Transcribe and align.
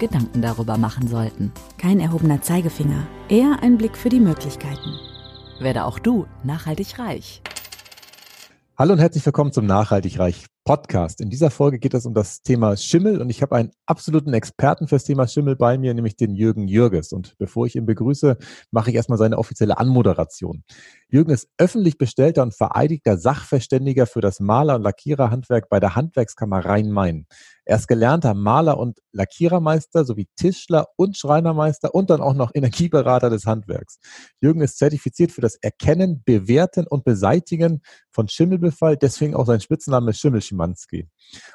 Gedanken 0.00 0.42
darüber 0.42 0.76
machen 0.76 1.06
sollten. 1.06 1.52
Kein 1.78 2.00
erhobener 2.00 2.42
Zeigefinger, 2.42 3.06
eher 3.28 3.62
ein 3.62 3.78
Blick 3.78 3.96
für 3.96 4.08
die 4.08 4.18
Möglichkeiten. 4.18 4.98
Werde 5.60 5.84
auch 5.84 6.00
du 6.00 6.26
nachhaltig 6.42 6.98
reich. 6.98 7.42
Hallo 8.76 8.94
und 8.94 8.98
herzlich 8.98 9.24
willkommen 9.24 9.52
zum 9.52 9.66
Nachhaltig 9.66 10.18
Reich 10.18 10.46
Podcast. 10.70 11.20
In 11.20 11.30
dieser 11.30 11.50
Folge 11.50 11.80
geht 11.80 11.94
es 11.94 12.06
um 12.06 12.14
das 12.14 12.42
Thema 12.42 12.76
Schimmel 12.76 13.20
und 13.20 13.28
ich 13.28 13.42
habe 13.42 13.56
einen 13.56 13.72
absoluten 13.86 14.32
Experten 14.32 14.86
fürs 14.86 15.02
Thema 15.02 15.26
Schimmel 15.26 15.56
bei 15.56 15.76
mir, 15.76 15.94
nämlich 15.94 16.14
den 16.14 16.36
Jürgen 16.36 16.68
Jürges. 16.68 17.12
Und 17.12 17.34
bevor 17.38 17.66
ich 17.66 17.74
ihn 17.74 17.86
begrüße, 17.86 18.36
mache 18.70 18.90
ich 18.90 18.94
erstmal 18.94 19.18
seine 19.18 19.36
offizielle 19.36 19.78
Anmoderation. 19.78 20.62
Jürgen 21.08 21.32
ist 21.32 21.48
öffentlich 21.58 21.98
bestellter 21.98 22.44
und 22.44 22.54
vereidigter 22.54 23.18
Sachverständiger 23.18 24.06
für 24.06 24.20
das 24.20 24.38
Maler- 24.38 24.76
und 24.76 24.82
Lackiererhandwerk 24.82 25.68
bei 25.68 25.80
der 25.80 25.96
Handwerkskammer 25.96 26.64
Rhein-Main. 26.64 27.26
Er 27.64 27.76
ist 27.76 27.86
gelernter 27.86 28.34
Maler 28.34 28.78
und 28.78 28.98
Lackierermeister 29.12 30.04
sowie 30.04 30.28
Tischler 30.34 30.88
und 30.96 31.16
Schreinermeister 31.16 31.94
und 31.94 32.10
dann 32.10 32.20
auch 32.20 32.34
noch 32.34 32.50
Energieberater 32.54 33.30
des 33.30 33.46
Handwerks. 33.46 33.98
Jürgen 34.40 34.60
ist 34.60 34.78
zertifiziert 34.78 35.30
für 35.30 35.40
das 35.40 35.56
Erkennen, 35.56 36.22
Bewerten 36.24 36.86
und 36.86 37.04
Beseitigen 37.04 37.82
von 38.10 38.28
Schimmelbefall, 38.28 38.96
deswegen 38.96 39.36
auch 39.36 39.46
sein 39.46 39.60
Spitzname 39.60 40.14
Schimmelschimanski. 40.60 41.08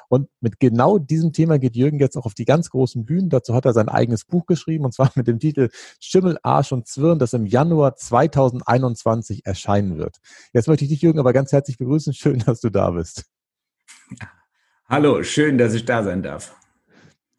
Und 0.08 0.28
mit 0.40 0.60
genau 0.60 0.98
diesem 0.98 1.32
Thema 1.32 1.58
geht 1.58 1.76
Jürgen 1.76 1.98
jetzt 1.98 2.16
auch 2.16 2.26
auf 2.26 2.34
die 2.34 2.44
ganz 2.44 2.70
großen 2.70 3.04
Bühnen. 3.04 3.28
Dazu 3.28 3.54
hat 3.54 3.64
er 3.64 3.72
sein 3.72 3.88
eigenes 3.88 4.24
Buch 4.24 4.46
geschrieben 4.46 4.84
und 4.84 4.92
zwar 4.92 5.10
mit 5.14 5.26
dem 5.26 5.38
Titel 5.38 5.68
Schimmel, 6.00 6.38
Arsch 6.42 6.72
und 6.72 6.86
Zwirn, 6.86 7.18
das 7.18 7.32
im 7.32 7.46
Januar 7.46 7.96
2021 7.96 9.46
erscheinen 9.46 9.98
wird. 9.98 10.16
Jetzt 10.52 10.68
möchte 10.68 10.84
ich 10.84 10.90
dich, 10.90 11.02
Jürgen, 11.02 11.18
aber 11.18 11.32
ganz 11.32 11.52
herzlich 11.52 11.78
begrüßen. 11.78 12.12
Schön, 12.12 12.38
dass 12.40 12.60
du 12.60 12.70
da 12.70 12.90
bist. 12.90 13.24
Hallo, 14.88 15.22
schön, 15.22 15.58
dass 15.58 15.74
ich 15.74 15.84
da 15.84 16.02
sein 16.02 16.22
darf. 16.22 16.54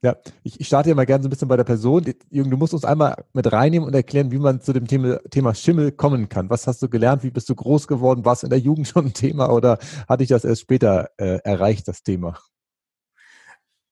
Ja, 0.03 0.15
ich, 0.43 0.67
starte 0.67 0.89
ja 0.89 0.95
mal 0.95 1.07
gerne 1.07 1.23
so 1.23 1.27
ein 1.27 1.31
bisschen 1.31 1.47
bei 1.47 1.57
der 1.57 1.63
Person. 1.63 2.05
Jürgen, 2.29 2.51
du 2.51 2.57
musst 2.57 2.73
uns 2.73 2.85
einmal 2.85 3.25
mit 3.33 3.51
reinnehmen 3.51 3.87
und 3.87 3.95
erklären, 3.95 4.31
wie 4.31 4.37
man 4.37 4.61
zu 4.61 4.71
dem 4.71 4.85
Thema, 4.85 5.17
Thema 5.31 5.55
Schimmel 5.55 5.91
kommen 5.91 6.29
kann. 6.29 6.51
Was 6.51 6.67
hast 6.67 6.83
du 6.83 6.89
gelernt? 6.89 7.23
Wie 7.23 7.31
bist 7.31 7.49
du 7.49 7.55
groß 7.55 7.87
geworden? 7.87 8.23
War 8.23 8.33
es 8.33 8.43
in 8.43 8.51
der 8.51 8.59
Jugend 8.59 8.87
schon 8.87 9.07
ein 9.07 9.13
Thema 9.13 9.49
oder 9.51 9.79
hatte 10.07 10.21
ich 10.21 10.29
das 10.29 10.45
erst 10.45 10.61
später 10.61 11.09
äh, 11.17 11.39
erreicht, 11.43 11.87
das 11.87 12.03
Thema? 12.03 12.37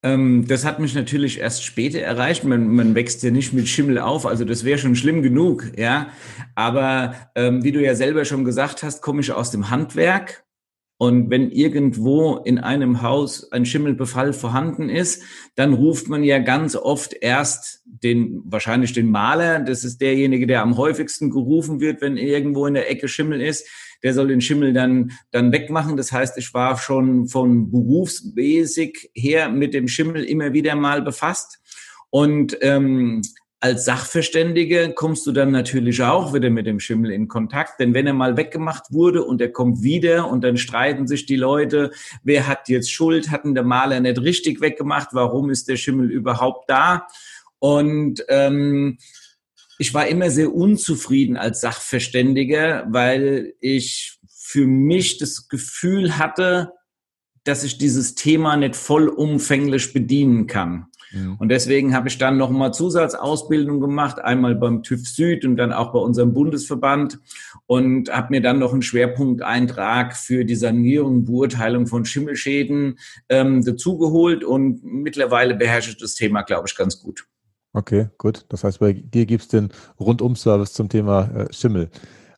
Ähm, 0.03 0.45
das 0.47 0.63
hat 0.63 0.79
mich 0.79 0.93
natürlich 0.93 1.39
erst 1.39 1.63
später 1.63 1.99
erreicht. 1.99 2.43
Man, 2.43 2.67
man 2.67 2.93
wächst 2.93 3.23
ja 3.23 3.31
nicht 3.31 3.53
mit 3.53 3.67
Schimmel 3.67 3.97
auf, 3.97 4.27
also 4.27 4.45
das 4.45 4.63
wäre 4.63 4.77
schon 4.77 4.95
schlimm 4.95 5.23
genug, 5.23 5.71
ja. 5.75 6.09
Aber 6.53 7.15
ähm, 7.33 7.63
wie 7.63 7.71
du 7.71 7.81
ja 7.81 7.95
selber 7.95 8.25
schon 8.25 8.45
gesagt 8.45 8.83
hast, 8.83 9.01
komme 9.01 9.21
ich 9.21 9.31
aus 9.31 9.49
dem 9.49 9.71
Handwerk 9.71 10.44
und 10.97 11.29
wenn 11.29 11.51
irgendwo 11.51 12.37
in 12.37 12.57
einem 12.57 13.01
Haus 13.01 13.51
ein 13.51 13.65
Schimmelbefall 13.65 14.31
vorhanden 14.31 14.87
ist, 14.87 15.23
dann 15.55 15.73
ruft 15.73 16.07
man 16.07 16.23
ja 16.23 16.39
ganz 16.39 16.77
oft 16.77 17.13
erst 17.13 17.81
den, 17.85 18.41
wahrscheinlich 18.45 18.93
den 18.93 19.11
Maler. 19.11 19.59
Das 19.59 19.83
ist 19.83 19.99
derjenige, 19.99 20.47
der 20.47 20.61
am 20.61 20.77
häufigsten 20.77 21.31
gerufen 21.31 21.81
wird, 21.81 22.01
wenn 22.01 22.15
irgendwo 22.15 22.65
in 22.65 22.75
der 22.75 22.89
Ecke 22.89 23.09
Schimmel 23.09 23.41
ist. 23.41 23.67
Der 24.03 24.13
soll 24.13 24.29
den 24.29 24.39
Schimmel 24.39 24.71
dann, 24.71 25.11
dann 25.31 25.51
wegmachen. 25.51 25.97
Das 25.97 26.13
heißt, 26.13 26.37
ich 26.37 26.53
war 26.53 26.77
schon 26.77 27.27
von 27.27 27.71
berufsmäßig 27.71 29.11
her 29.13 29.49
mit 29.49 29.73
dem 29.73 29.89
Schimmel 29.89 30.23
immer 30.23 30.53
wieder 30.53 30.75
mal 30.75 31.01
befasst. 31.01 31.59
Und 32.09 32.57
ähm, 32.61 33.21
als 33.59 33.85
Sachverständige 33.85 34.93
kommst 34.93 35.25
du 35.25 35.31
dann 35.31 35.51
natürlich 35.51 36.03
auch 36.03 36.33
wieder 36.33 36.49
mit 36.49 36.67
dem 36.67 36.79
Schimmel 36.79 37.11
in 37.11 37.27
Kontakt, 37.27 37.79
denn 37.79 37.93
wenn 37.93 38.05
er 38.05 38.13
mal 38.13 38.37
weggemacht 38.37 38.91
wurde 38.91 39.23
und 39.23 39.41
er 39.41 39.51
kommt 39.51 39.81
wieder 39.81 40.29
und 40.29 40.43
dann 40.43 40.57
streiten 40.57 41.07
sich 41.07 41.25
die 41.25 41.35
Leute, 41.35 41.91
wer 42.23 42.47
hat 42.47 42.69
jetzt 42.69 42.91
Schuld, 42.91 43.31
hat 43.31 43.41
der 43.45 43.63
Maler 43.63 43.99
nicht 43.99 44.21
richtig 44.21 44.61
weggemacht, 44.61 45.09
warum 45.13 45.49
ist 45.49 45.67
der 45.67 45.77
Schimmel 45.77 46.11
überhaupt 46.11 46.69
da? 46.69 47.07
Und 47.59 48.23
ähm, 48.27 48.97
ich 49.77 49.93
war 49.93 50.07
immer 50.07 50.29
sehr 50.29 50.53
unzufrieden 50.53 51.37
als 51.37 51.61
Sachverständiger, 51.61 52.85
weil 52.89 53.53
ich 53.59 54.19
für 54.27 54.67
mich 54.67 55.17
das 55.17 55.47
Gefühl 55.47 56.17
hatte, 56.17 56.71
dass 57.43 57.63
ich 57.63 57.77
dieses 57.77 58.15
Thema 58.15 58.57
nicht 58.57 58.75
vollumfänglich 58.75 59.93
bedienen 59.93 60.47
kann. 60.47 60.87
Mhm. 61.15 61.37
Und 61.39 61.49
deswegen 61.49 61.95
habe 61.95 62.07
ich 62.07 62.17
dann 62.17 62.37
nochmal 62.37 62.73
Zusatzausbildung 62.73 63.79
gemacht, 63.79 64.19
einmal 64.19 64.55
beim 64.55 64.83
TÜV 64.83 65.07
Süd 65.07 65.45
und 65.45 65.55
dann 65.55 65.73
auch 65.73 65.91
bei 65.91 65.99
unserem 65.99 66.33
Bundesverband 66.33 67.19
und 67.65 68.15
habe 68.15 68.27
mir 68.31 68.41
dann 68.41 68.59
noch 68.59 68.73
einen 68.73 68.81
Schwerpunkteintrag 68.81 70.15
für 70.15 70.45
die 70.45 70.55
Sanierung 70.55 71.15
und 71.15 71.25
Beurteilung 71.25 71.87
von 71.87 72.05
Schimmelschäden 72.05 72.99
ähm, 73.29 73.63
dazugeholt 73.63 74.43
und 74.43 74.83
mittlerweile 74.83 75.55
beherrsche 75.55 75.91
ich 75.91 75.97
das 75.97 76.15
Thema, 76.15 76.43
glaube 76.43 76.67
ich, 76.67 76.75
ganz 76.75 76.99
gut. 76.99 77.25
Okay, 77.73 78.07
gut. 78.17 78.45
Das 78.49 78.63
heißt, 78.63 78.79
bei 78.79 78.93
dir 78.93 79.25
gibt 79.25 79.43
es 79.43 79.47
den 79.49 79.69
Rundum-Service 79.99 80.73
zum 80.73 80.87
Thema 80.87 81.29
äh, 81.35 81.53
Schimmel. 81.53 81.89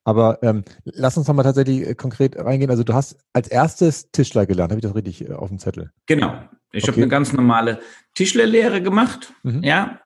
Aber 0.04 0.42
ähm, 0.42 0.64
lass 0.86 1.18
uns 1.18 1.28
nochmal 1.28 1.44
tatsächlich 1.44 1.86
äh, 1.86 1.94
konkret 1.94 2.38
reingehen. 2.38 2.72
Also 2.72 2.84
du 2.84 2.94
hast 2.94 3.18
als 3.34 3.50
erstes 3.50 4.10
Tischler 4.12 4.46
gelernt, 4.46 4.72
habe 4.72 4.80
ich 4.80 4.84
das 4.84 4.96
richtig 4.96 5.30
äh, 5.30 5.34
auf 5.34 5.50
dem 5.50 5.60
Zettel? 5.60 5.92
Genau. 6.06 6.34
Ich 6.72 6.84
okay. 6.84 6.92
habe 6.92 7.02
eine 7.02 7.10
ganz 7.10 7.34
normale 7.34 7.80
Tischlerlehre 8.14 8.82
gemacht, 8.82 9.34
mhm. 9.44 9.64
ja. 9.64 10.02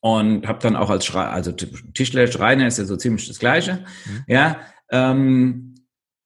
Und 0.00 0.46
habe 0.46 0.60
dann 0.60 0.76
auch 0.76 0.90
als 0.90 1.04
Schreiner, 1.04 1.32
also 1.32 1.50
Tischler, 1.50 2.28
Schreiner 2.28 2.68
ist 2.68 2.78
ja 2.78 2.84
so 2.84 2.96
ziemlich 2.96 3.26
das 3.26 3.38
Gleiche, 3.38 3.84
mhm. 4.06 4.24
ja. 4.26 4.60
Ähm, 4.90 5.74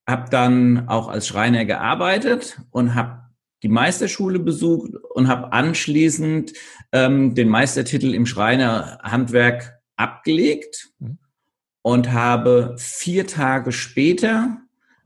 habe 0.07 0.31
dann 0.31 0.89
auch 0.89 1.09
als 1.09 1.27
Schreiner 1.27 1.65
gearbeitet 1.65 2.61
und 2.71 2.95
habe 2.95 3.23
die 3.63 3.69
Meisterschule 3.69 4.39
besucht 4.39 4.93
und 5.15 5.29
habe 5.29 5.53
anschließend 5.53 6.53
ähm, 6.93 7.35
den 7.35 7.49
Meistertitel 7.49 8.15
im 8.15 8.27
Schreinerhandwerk 8.27 9.81
abgelegt. 9.97 10.91
Mhm 10.99 11.19
und 11.87 12.11
habe 12.11 12.75
vier 12.79 13.29
Tage 13.29 13.71
später 13.71 14.59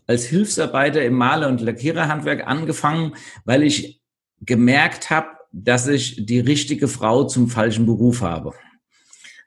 als 0.07 0.25
Hilfsarbeiter 0.25 1.05
im 1.05 1.13
Maler- 1.13 1.49
und 1.49 1.61
Lackiererhandwerk 1.61 2.47
angefangen, 2.47 3.17
weil 3.45 3.65
ich 3.65 4.00
gemerkt 4.41 5.11
habe, 5.11 5.29
dass 5.53 5.87
ich 5.89 6.25
die 6.27 6.41
richtige 6.41 6.89
Frau 6.89 7.25
zum 7.25 7.49
falschen 7.49 7.87
Beruf 7.87 8.23
habe. 8.23 8.55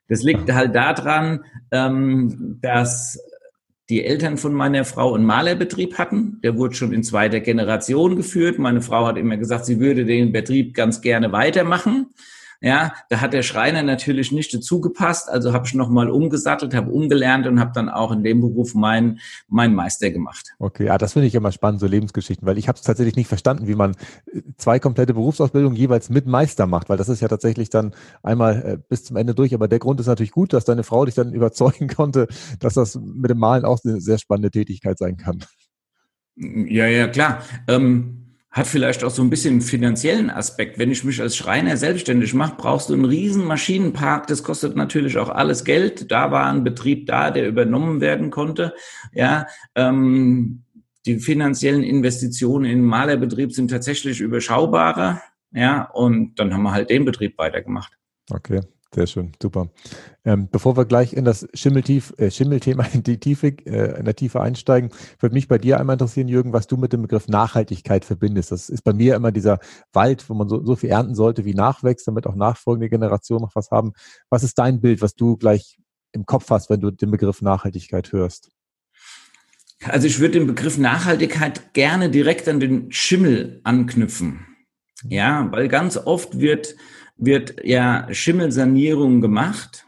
Das 0.07 0.21
liegt 0.23 0.51
halt 0.51 0.75
daran, 0.75 1.45
ähm, 1.71 2.59
dass 2.61 3.19
die 3.89 4.03
Eltern 4.03 4.37
von 4.37 4.53
meiner 4.53 4.85
Frau 4.85 5.13
einen 5.13 5.25
Malerbetrieb 5.25 5.97
hatten. 5.97 6.39
Der 6.43 6.57
wurde 6.57 6.75
schon 6.75 6.93
in 6.93 7.03
zweiter 7.03 7.39
Generation 7.39 8.15
geführt. 8.15 8.59
Meine 8.59 8.81
Frau 8.81 9.05
hat 9.05 9.17
immer 9.17 9.37
gesagt, 9.37 9.65
sie 9.65 9.79
würde 9.79 10.05
den 10.05 10.31
Betrieb 10.31 10.73
ganz 10.73 11.01
gerne 11.01 11.31
weitermachen. 11.31 12.07
Ja, 12.63 12.93
da 13.09 13.19
hat 13.19 13.33
der 13.33 13.43
Schreiner 13.43 13.83
natürlich 13.83 14.31
nicht 14.31 14.53
dazu 14.53 14.79
gepasst, 14.79 15.29
also 15.29 15.51
habe 15.51 15.67
ich 15.67 15.73
nochmal 15.73 16.09
umgesattelt, 16.09 16.73
habe 16.73 16.91
umgelernt 16.91 17.45
und 17.45 17.59
habe 17.59 17.73
dann 17.75 17.89
auch 17.89 18.13
in 18.13 18.23
dem 18.23 18.39
Beruf 18.39 18.73
meinen 18.73 19.19
mein 19.49 19.75
Meister 19.75 20.11
gemacht. 20.11 20.53
Okay, 20.59 20.85
ja, 20.85 20.97
das 20.97 21.11
finde 21.11 21.27
ich 21.27 21.35
immer 21.35 21.51
spannend, 21.51 21.81
so 21.81 21.87
Lebensgeschichten, 21.87 22.47
weil 22.47 22.57
ich 22.57 22.69
habe 22.69 22.77
es 22.77 22.83
tatsächlich 22.83 23.17
nicht 23.17 23.27
verstanden, 23.27 23.67
wie 23.67 23.75
man 23.75 23.95
äh, 24.31 24.43
zwei 24.55 24.79
komplette 24.79 25.13
Berufsausbildungen 25.13 25.75
jeweils 25.77 26.09
mit 26.09 26.25
Meister 26.25 26.65
macht, 26.65 26.87
weil 26.87 26.95
das 26.95 27.09
ist 27.09 27.19
ja 27.19 27.27
tatsächlich 27.27 27.69
dann 27.69 27.93
einmal 28.23 28.63
äh, 28.65 28.77
bis 28.87 29.03
zum 29.03 29.17
Ende 29.17 29.35
durch. 29.35 29.53
Aber 29.53 29.67
der 29.67 29.79
Grund 29.79 29.99
ist 29.99 30.07
natürlich 30.07 30.31
gut, 30.31 30.53
dass 30.53 30.63
deine 30.63 30.83
Frau 30.83 31.03
dich 31.03 31.15
dann 31.15 31.33
überzeugen 31.33 31.89
konnte, 31.89 32.27
dass 32.61 32.75
das 32.75 32.95
mit 32.95 33.29
dem 33.29 33.39
Malen 33.39 33.65
auch 33.65 33.79
eine 33.83 33.99
sehr 33.99 34.19
spannende 34.19 34.51
Tätigkeit 34.51 34.97
sein 34.97 35.17
kann. 35.17 35.43
Ja, 36.37 36.87
ja, 36.87 37.09
klar. 37.09 37.43
Ähm 37.67 38.22
hat 38.53 38.67
vielleicht 38.67 39.03
auch 39.03 39.09
so 39.09 39.23
ein 39.23 39.31
bisschen 39.31 39.53
einen 39.53 39.61
finanziellen 39.61 40.29
Aspekt. 40.29 40.77
Wenn 40.77 40.91
ich 40.91 41.03
mich 41.03 41.19
als 41.19 41.35
Schreiner 41.35 41.75
selbstständig 41.75 42.35
mache, 42.35 42.53
brauchst 42.55 42.89
du 42.89 42.93
einen 42.93 43.05
riesen 43.05 43.43
Maschinenpark. 43.45 44.27
Das 44.27 44.43
kostet 44.43 44.75
natürlich 44.75 45.17
auch 45.17 45.29
alles 45.29 45.63
Geld. 45.63 46.11
Da 46.11 46.29
war 46.29 46.45
ein 46.45 46.63
Betrieb 46.63 47.07
da, 47.07 47.31
der 47.31 47.47
übernommen 47.47 47.99
werden 47.99 48.29
konnte. 48.29 48.75
Ja, 49.11 49.47
ähm, 49.73 50.65
die 51.07 51.19
finanziellen 51.19 51.81
Investitionen 51.81 52.65
in 52.65 52.77
den 52.77 52.85
Malerbetrieb 52.85 53.51
sind 53.51 53.71
tatsächlich 53.71 54.21
überschaubarer. 54.21 55.19
Ja, 55.51 55.89
und 55.91 56.39
dann 56.39 56.53
haben 56.53 56.63
wir 56.63 56.73
halt 56.73 56.91
den 56.91 57.05
Betrieb 57.05 57.39
weitergemacht. 57.39 57.93
Okay. 58.29 58.61
Sehr 58.95 59.07
schön, 59.07 59.31
super. 59.41 59.69
Ähm, 60.23 60.49
bevor 60.51 60.77
wir 60.77 60.85
gleich 60.85 61.13
in 61.13 61.25
das 61.25 61.47
Schimmeltief, 61.55 62.13
äh, 62.17 62.29
Schimmelthema 62.29 62.85
in 62.93 63.01
die 63.01 63.19
Tiefe, 63.19 63.47
äh, 63.65 63.97
in 63.97 64.05
der 64.05 64.15
Tiefe 64.15 64.39
einsteigen, 64.39 64.91
würde 65.19 65.33
mich 65.33 65.47
bei 65.47 65.57
dir 65.57 65.79
einmal 65.79 65.95
interessieren, 65.95 66.27
Jürgen, 66.27 66.53
was 66.53 66.67
du 66.67 66.77
mit 66.77 66.93
dem 66.93 67.01
Begriff 67.01 67.27
Nachhaltigkeit 67.27 68.05
verbindest. 68.05 68.51
Das 68.51 68.69
ist 68.69 68.83
bei 68.83 68.93
mir 68.93 69.15
immer 69.15 69.31
dieser 69.31 69.59
Wald, 69.93 70.29
wo 70.29 70.35
man 70.35 70.47
so, 70.47 70.63
so 70.63 70.75
viel 70.75 70.91
ernten 70.91 71.15
sollte, 71.15 71.43
wie 71.43 71.55
nachwächst, 71.55 72.07
damit 72.07 72.27
auch 72.27 72.35
nachfolgende 72.35 72.89
Generationen 72.89 73.41
noch 73.41 73.55
was 73.55 73.71
haben. 73.71 73.93
Was 74.29 74.43
ist 74.43 74.59
dein 74.59 74.79
Bild, 74.79 75.01
was 75.01 75.15
du 75.15 75.37
gleich 75.37 75.79
im 76.11 76.27
Kopf 76.27 76.51
hast, 76.51 76.69
wenn 76.69 76.79
du 76.79 76.91
den 76.91 77.09
Begriff 77.09 77.41
Nachhaltigkeit 77.41 78.11
hörst? 78.11 78.51
Also 79.85 80.05
ich 80.05 80.19
würde 80.19 80.39
den 80.39 80.47
Begriff 80.47 80.77
Nachhaltigkeit 80.77 81.73
gerne 81.73 82.11
direkt 82.11 82.47
an 82.47 82.59
den 82.59 82.91
Schimmel 82.91 83.59
anknüpfen. 83.63 84.45
Ja, 85.09 85.51
weil 85.51 85.67
ganz 85.67 85.97
oft 85.97 86.39
wird 86.39 86.75
wird 87.15 87.63
ja 87.63 88.07
Schimmelsanierung 88.11 89.21
gemacht, 89.21 89.85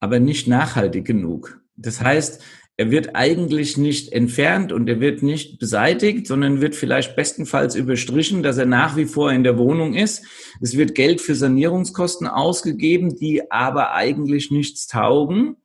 aber 0.00 0.20
nicht 0.20 0.48
nachhaltig 0.48 1.04
genug. 1.04 1.60
Das 1.76 2.00
heißt, 2.00 2.42
er 2.80 2.90
wird 2.90 3.14
eigentlich 3.14 3.76
nicht 3.76 4.10
entfernt 4.10 4.72
und 4.72 4.88
er 4.88 5.00
wird 5.00 5.22
nicht 5.22 5.58
beseitigt, 5.58 6.26
sondern 6.26 6.62
wird 6.62 6.74
vielleicht 6.74 7.14
bestenfalls 7.14 7.74
überstrichen, 7.74 8.42
dass 8.42 8.56
er 8.56 8.64
nach 8.64 8.96
wie 8.96 9.04
vor 9.04 9.30
in 9.32 9.44
der 9.44 9.58
Wohnung 9.58 9.92
ist. 9.92 10.24
Es 10.62 10.78
wird 10.78 10.94
Geld 10.94 11.20
für 11.20 11.34
Sanierungskosten 11.34 12.26
ausgegeben, 12.26 13.16
die 13.18 13.50
aber 13.50 13.92
eigentlich 13.92 14.50
nichts 14.50 14.86
taugen, 14.86 15.56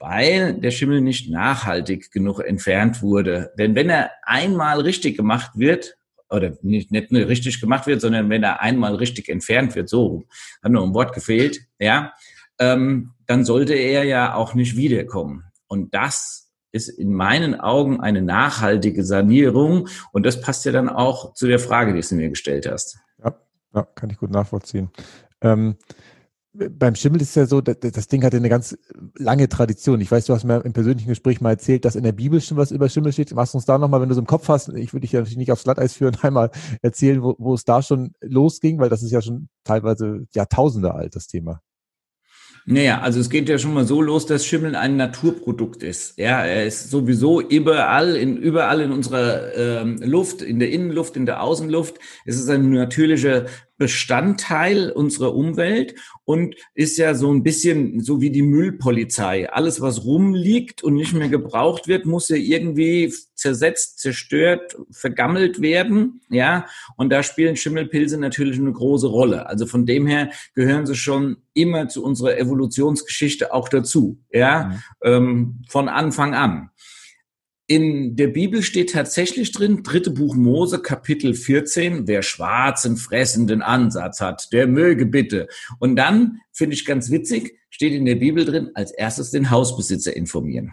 weil 0.00 0.54
der 0.54 0.72
Schimmel 0.72 1.02
nicht 1.02 1.30
nachhaltig 1.30 2.10
genug 2.10 2.40
entfernt 2.40 3.00
wurde. 3.00 3.52
Denn 3.56 3.76
wenn 3.76 3.88
er 3.88 4.10
einmal 4.24 4.80
richtig 4.80 5.16
gemacht 5.16 5.52
wird, 5.54 5.97
oder 6.30 6.52
nicht, 6.62 6.90
nicht 6.90 7.12
nur 7.12 7.26
richtig 7.28 7.60
gemacht 7.60 7.86
wird, 7.86 8.00
sondern 8.00 8.30
wenn 8.30 8.42
er 8.42 8.60
einmal 8.60 8.94
richtig 8.94 9.28
entfernt 9.28 9.74
wird, 9.74 9.88
so, 9.88 10.24
hat 10.62 10.72
nur 10.72 10.82
ein 10.82 10.94
Wort 10.94 11.14
gefehlt, 11.14 11.60
ja, 11.78 12.12
ähm, 12.58 13.12
dann 13.26 13.44
sollte 13.44 13.74
er 13.74 14.04
ja 14.04 14.34
auch 14.34 14.54
nicht 14.54 14.76
wiederkommen. 14.76 15.44
Und 15.66 15.94
das 15.94 16.48
ist 16.72 16.88
in 16.88 17.12
meinen 17.12 17.58
Augen 17.58 18.00
eine 18.00 18.22
nachhaltige 18.22 19.04
Sanierung. 19.04 19.88
Und 20.12 20.26
das 20.26 20.40
passt 20.40 20.64
ja 20.64 20.72
dann 20.72 20.88
auch 20.88 21.34
zu 21.34 21.46
der 21.46 21.58
Frage, 21.58 21.94
die 21.94 22.00
du 22.00 22.14
mir 22.14 22.28
gestellt 22.28 22.68
hast. 22.70 22.98
Ja, 23.22 23.34
ja 23.74 23.82
kann 23.94 24.10
ich 24.10 24.18
gut 24.18 24.30
nachvollziehen. 24.30 24.90
Ähm, 25.40 25.76
beim 26.70 26.94
Schimmel 26.94 27.20
ist 27.22 27.36
ja 27.36 27.46
so, 27.46 27.60
das, 27.60 28.08
Ding 28.08 28.24
hatte 28.24 28.36
eine 28.36 28.48
ganz 28.48 28.76
lange 29.16 29.48
Tradition. 29.48 30.00
Ich 30.00 30.10
weiß, 30.10 30.26
du 30.26 30.34
hast 30.34 30.44
mir 30.44 30.64
im 30.64 30.72
persönlichen 30.72 31.08
Gespräch 31.08 31.40
mal 31.40 31.50
erzählt, 31.50 31.84
dass 31.84 31.96
in 31.96 32.02
der 32.02 32.12
Bibel 32.12 32.40
schon 32.40 32.56
was 32.56 32.70
über 32.70 32.88
Schimmel 32.88 33.12
steht. 33.12 33.34
Machst 33.34 33.54
du 33.54 33.58
uns 33.58 33.64
da 33.64 33.78
nochmal, 33.78 34.00
wenn 34.00 34.08
du 34.08 34.14
es 34.14 34.18
im 34.18 34.26
Kopf 34.26 34.48
hast, 34.48 34.68
ich 34.70 34.92
würde 34.92 35.02
dich 35.02 35.12
ja 35.12 35.20
natürlich 35.20 35.38
nicht 35.38 35.52
aufs 35.52 35.64
Glatteis 35.64 35.94
führen, 35.94 36.16
einmal 36.22 36.50
erzählen, 36.82 37.22
wo, 37.22 37.34
wo 37.38 37.54
es 37.54 37.64
da 37.64 37.82
schon 37.82 38.12
losging, 38.20 38.78
weil 38.78 38.88
das 38.88 39.02
ist 39.02 39.12
ja 39.12 39.22
schon 39.22 39.48
teilweise 39.64 40.26
Jahrtausende 40.32 40.94
alt, 40.94 41.14
das 41.14 41.26
Thema. 41.26 41.60
Naja, 42.70 43.00
also 43.00 43.18
es 43.18 43.30
geht 43.30 43.48
ja 43.48 43.56
schon 43.56 43.72
mal 43.72 43.86
so 43.86 44.02
los, 44.02 44.26
dass 44.26 44.44
Schimmel 44.44 44.76
ein 44.76 44.98
Naturprodukt 44.98 45.82
ist. 45.82 46.18
Ja, 46.18 46.44
er 46.44 46.66
ist 46.66 46.90
sowieso 46.90 47.40
überall 47.40 48.14
in 48.14 48.36
überall 48.36 48.82
in 48.82 48.92
unserer 48.92 49.54
ähm, 49.56 49.98
Luft, 50.02 50.42
in 50.42 50.58
der 50.58 50.70
Innenluft, 50.70 51.16
in 51.16 51.24
der 51.24 51.42
Außenluft. 51.42 51.98
Es 52.26 52.36
ist 52.36 52.50
ein 52.50 52.70
natürlicher 52.70 53.46
Bestandteil 53.78 54.90
unserer 54.90 55.34
Umwelt 55.34 55.94
und 56.24 56.56
ist 56.74 56.98
ja 56.98 57.14
so 57.14 57.32
ein 57.32 57.44
bisschen 57.44 58.00
so 58.00 58.20
wie 58.20 58.30
die 58.30 58.42
Müllpolizei. 58.42 59.48
Alles, 59.50 59.80
was 59.80 60.04
rumliegt 60.04 60.82
und 60.82 60.94
nicht 60.94 61.14
mehr 61.14 61.28
gebraucht 61.28 61.86
wird, 61.86 62.04
muss 62.04 62.28
ja 62.28 62.36
irgendwie 62.36 63.12
zersetzt, 63.34 64.00
zerstört, 64.00 64.76
vergammelt 64.90 65.62
werden. 65.62 66.20
Ja, 66.28 66.66
und 66.96 67.10
da 67.10 67.22
spielen 67.22 67.56
Schimmelpilze 67.56 68.18
natürlich 68.18 68.58
eine 68.58 68.72
große 68.72 69.06
Rolle. 69.06 69.46
Also 69.46 69.64
von 69.64 69.86
dem 69.86 70.06
her 70.08 70.30
gehören 70.54 70.84
sie 70.84 70.96
schon 70.96 71.36
immer 71.54 71.88
zu 71.88 72.04
unserer 72.04 72.36
Evolutionsgeschichte 72.36 73.52
auch 73.54 73.68
dazu. 73.68 74.18
Ja, 74.32 74.64
mhm. 74.64 74.82
ähm, 75.04 75.62
von 75.68 75.88
Anfang 75.88 76.34
an. 76.34 76.70
In 77.70 78.16
der 78.16 78.28
Bibel 78.28 78.62
steht 78.62 78.92
tatsächlich 78.92 79.52
drin, 79.52 79.82
dritte 79.82 80.10
Buch 80.10 80.34
Mose, 80.34 80.80
Kapitel 80.80 81.34
14, 81.34 82.08
wer 82.08 82.22
schwarzen, 82.22 82.96
fressenden 82.96 83.60
Ansatz 83.60 84.22
hat, 84.22 84.50
der 84.54 84.66
möge 84.66 85.04
bitte. 85.04 85.48
Und 85.78 85.96
dann, 85.96 86.40
finde 86.50 86.74
ich 86.74 86.86
ganz 86.86 87.10
witzig, 87.10 87.58
steht 87.68 87.92
in 87.92 88.06
der 88.06 88.14
Bibel 88.14 88.46
drin, 88.46 88.70
als 88.72 88.90
erstes 88.90 89.32
den 89.32 89.50
Hausbesitzer 89.50 90.16
informieren. 90.16 90.72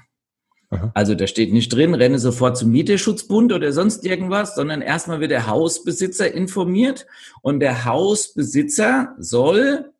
Aha. 0.69 0.91
Also 0.93 1.15
da 1.15 1.27
steht 1.27 1.51
nicht 1.51 1.73
drin, 1.73 1.93
renne 1.95 2.17
sofort 2.17 2.55
zum 2.55 2.71
Mieterschutzbund 2.71 3.51
oder 3.51 3.73
sonst 3.73 4.05
irgendwas, 4.05 4.55
sondern 4.55 4.81
erstmal 4.81 5.19
wird 5.19 5.31
der 5.31 5.47
Hausbesitzer 5.47 6.33
informiert 6.33 7.07
und 7.41 7.59
der 7.59 7.83
Hausbesitzer 7.83 9.15
soll 9.17 9.91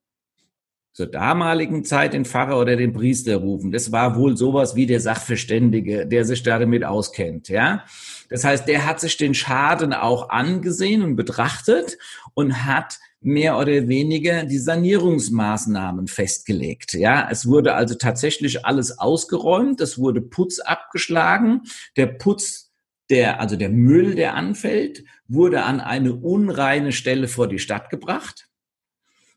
zur 0.95 1.07
damaligen 1.07 1.83
Zeit 1.83 2.13
den 2.13 2.23
Pfarrer 2.23 2.57
oder 2.57 2.77
den 2.77 2.93
Priester 2.93 3.35
rufen. 3.35 3.73
Das 3.73 3.91
war 3.91 4.15
wohl 4.15 4.37
sowas 4.37 4.77
wie 4.77 4.85
der 4.85 5.01
Sachverständige, 5.01 6.07
der 6.07 6.23
sich 6.23 6.41
damit 6.41 6.85
auskennt, 6.85 7.49
ja. 7.49 7.83
Das 8.29 8.45
heißt, 8.45 8.65
der 8.65 8.85
hat 8.85 9.01
sich 9.01 9.17
den 9.17 9.33
Schaden 9.33 9.91
auch 9.91 10.29
angesehen 10.29 11.03
und 11.03 11.17
betrachtet 11.17 11.97
und 12.33 12.65
hat 12.65 12.97
mehr 13.19 13.57
oder 13.57 13.89
weniger 13.89 14.45
die 14.45 14.57
Sanierungsmaßnahmen 14.57 16.07
festgelegt. 16.07 16.93
Ja, 16.93 17.27
es 17.29 17.45
wurde 17.45 17.73
also 17.73 17.95
tatsächlich 17.95 18.65
alles 18.65 18.97
ausgeräumt, 18.97 19.81
es 19.81 19.97
wurde 19.97 20.21
Putz 20.21 20.59
abgeschlagen, 20.59 21.63
der 21.97 22.07
Putz 22.07 22.71
der, 23.09 23.41
also 23.41 23.57
der 23.57 23.69
Müll, 23.69 24.15
der 24.15 24.35
anfällt, 24.35 25.03
wurde 25.27 25.63
an 25.63 25.81
eine 25.81 26.13
unreine 26.15 26.93
Stelle 26.93 27.27
vor 27.27 27.49
die 27.49 27.59
Stadt 27.59 27.89
gebracht. 27.89 28.47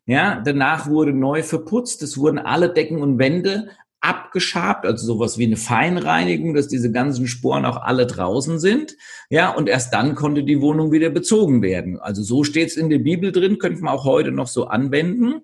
Ja, 0.08 0.40
danach 0.42 0.88
wurde 0.88 1.12
neu 1.12 1.42
verputzt. 1.42 2.02
Es 2.02 2.16
wurden 2.16 2.38
alle 2.38 2.72
Decken 2.72 3.02
und 3.02 3.18
Wände 3.18 3.68
abgeschabt, 4.00 4.86
also 4.86 5.04
sowas 5.04 5.36
wie 5.36 5.44
eine 5.44 5.58
Feinreinigung, 5.58 6.54
dass 6.54 6.66
diese 6.66 6.90
ganzen 6.90 7.26
Sporen 7.26 7.66
auch 7.66 7.76
alle 7.76 8.06
draußen 8.06 8.58
sind. 8.58 8.96
Ja, 9.28 9.50
und 9.50 9.68
erst 9.68 9.92
dann 9.92 10.14
konnte 10.14 10.44
die 10.44 10.62
Wohnung 10.62 10.92
wieder 10.92 11.10
bezogen 11.10 11.60
werden. 11.60 11.98
Also 11.98 12.22
so 12.22 12.42
steht 12.42 12.68
es 12.68 12.78
in 12.78 12.88
der 12.88 13.00
Bibel 13.00 13.32
drin, 13.32 13.58
könnte 13.58 13.82
man 13.82 13.92
auch 13.92 14.06
heute 14.06 14.32
noch 14.32 14.46
so 14.46 14.68
anwenden. 14.68 15.42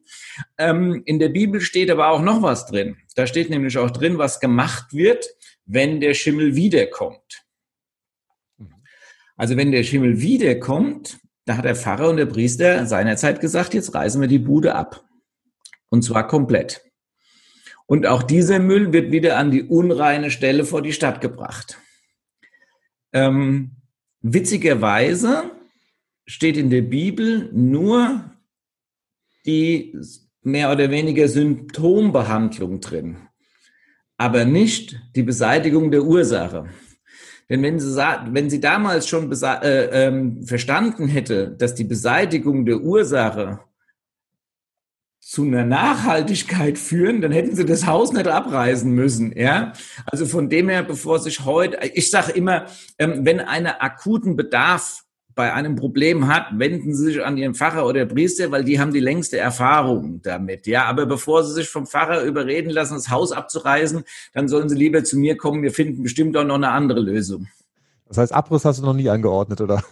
Ähm, 0.57 1.03
in 1.05 1.19
der 1.19 1.29
Bibel 1.29 1.61
steht 1.61 1.91
aber 1.91 2.09
auch 2.09 2.23
noch 2.23 2.41
was 2.41 2.65
drin. 2.65 2.97
Da 3.17 3.27
steht 3.27 3.51
nämlich 3.51 3.77
auch 3.77 3.91
drin, 3.91 4.17
was 4.17 4.41
gemacht 4.41 4.95
wird, 4.95 5.29
wenn 5.67 6.01
der 6.01 6.15
Schimmel 6.15 6.57
wiederkommt. 6.57 7.45
Also 9.37 9.59
wenn 9.59 9.73
der 9.73 9.83
Schimmel 9.83 10.23
wiederkommt, 10.23 11.19
da 11.45 11.57
hat 11.57 11.65
der 11.65 11.77
Pfarrer 11.77 12.09
und 12.09 12.17
der 12.17 12.27
Priester 12.27 12.87
seinerzeit 12.87 13.41
gesagt, 13.41 13.75
jetzt 13.75 13.95
reißen 13.95 14.21
wir 14.21 14.29
die 14.29 14.39
Bude 14.39 14.75
ab. 14.75 15.05
Und 15.91 16.03
zwar 16.03 16.27
komplett. 16.27 16.83
Und 17.87 18.07
auch 18.07 18.23
dieser 18.23 18.59
Müll 18.59 18.93
wird 18.93 19.13
wieder 19.13 19.37
an 19.37 19.51
die 19.51 19.63
unreine 19.63 20.31
Stelle 20.31 20.65
vor 20.65 20.81
die 20.81 20.93
Stadt 20.93 21.21
gebracht. 21.21 21.79
Ähm, 23.13 23.77
witzigerweise 24.23 25.51
steht 26.27 26.57
in 26.57 26.71
der 26.71 26.83
Bibel 26.83 27.51
nur 27.53 28.31
die 29.45 29.97
mehr 30.43 30.73
oder 30.73 30.91
weniger 30.91 31.29
Symptombehandlung 31.29 32.81
drin, 32.81 33.29
aber 34.17 34.45
nicht 34.47 34.99
die 35.15 35.23
Beseitigung 35.23 35.91
der 35.91 36.05
Ursache. 36.05 36.69
Denn 37.49 37.63
wenn 37.63 37.79
sie, 37.79 37.97
wenn 37.97 38.51
sie 38.51 38.61
damals 38.61 39.07
schon 39.07 39.31
äh, 39.31 40.07
ähm, 40.07 40.43
verstanden 40.45 41.09
hätte, 41.09 41.49
dass 41.51 41.75
die 41.75 41.85
Beseitigung 41.85 42.65
der 42.65 42.81
Ursache 42.81 43.61
zu 45.21 45.43
einer 45.43 45.65
Nachhaltigkeit 45.65 46.79
führen, 46.79 47.21
dann 47.21 47.33
hätten 47.33 47.57
sie 47.57 47.65
das 47.65 47.87
Haus 47.87 48.13
nicht 48.13 48.29
abreißen 48.29 48.91
müssen, 48.91 49.37
ja. 49.37 49.73
Also 50.07 50.27
von 50.27 50.51
dem 50.51 50.69
her, 50.69 50.83
bevor 50.83 51.19
sich 51.19 51.45
heute, 51.45 51.79
ich 51.95 52.11
sage 52.11 52.33
immer, 52.33 52.67
ähm, 52.99 53.25
wenn 53.25 53.41
einer 53.41 53.83
akuten 53.83 54.37
Bedarf 54.37 55.04
bei 55.35 55.53
einem 55.53 55.75
Problem 55.75 56.29
hat, 56.29 56.47
wenden 56.53 56.95
Sie 56.95 57.07
sich 57.07 57.25
an 57.25 57.37
Ihren 57.37 57.55
Pfarrer 57.55 57.87
oder 57.87 58.07
Priester, 58.07 58.51
weil 58.51 58.65
die 58.65 58.79
haben 58.79 58.93
die 58.93 59.01
längste 59.01 59.39
Erfahrung 59.39 60.21
damit. 60.23 60.67
Ja, 60.67 60.85
aber 60.85 61.07
bevor 61.07 61.45
Sie 61.45 61.53
sich 61.53 61.69
vom 61.69 61.87
Pfarrer 61.87 62.23
überreden 62.23 62.71
lassen, 62.71 62.95
das 62.95 63.11
Haus 63.11 63.33
abzureißen, 63.33 64.05
dann 64.33 64.49
sollen 64.49 64.69
Sie 64.69 64.77
lieber 64.77 65.03
zu 65.03 65.19
mir 65.19 65.37
kommen. 65.37 65.63
Wir 65.63 65.73
finden 65.73 66.03
bestimmt 66.03 66.37
auch 66.37 66.45
noch 66.45 66.55
eine 66.55 66.71
andere 66.71 67.01
Lösung. 67.01 67.49
Das 68.07 68.19
heißt, 68.19 68.33
Abriss 68.33 68.65
hast 68.65 68.81
du 68.81 68.85
noch 68.85 68.95
nie 68.95 69.09
angeordnet, 69.09 69.61
oder? 69.61 69.83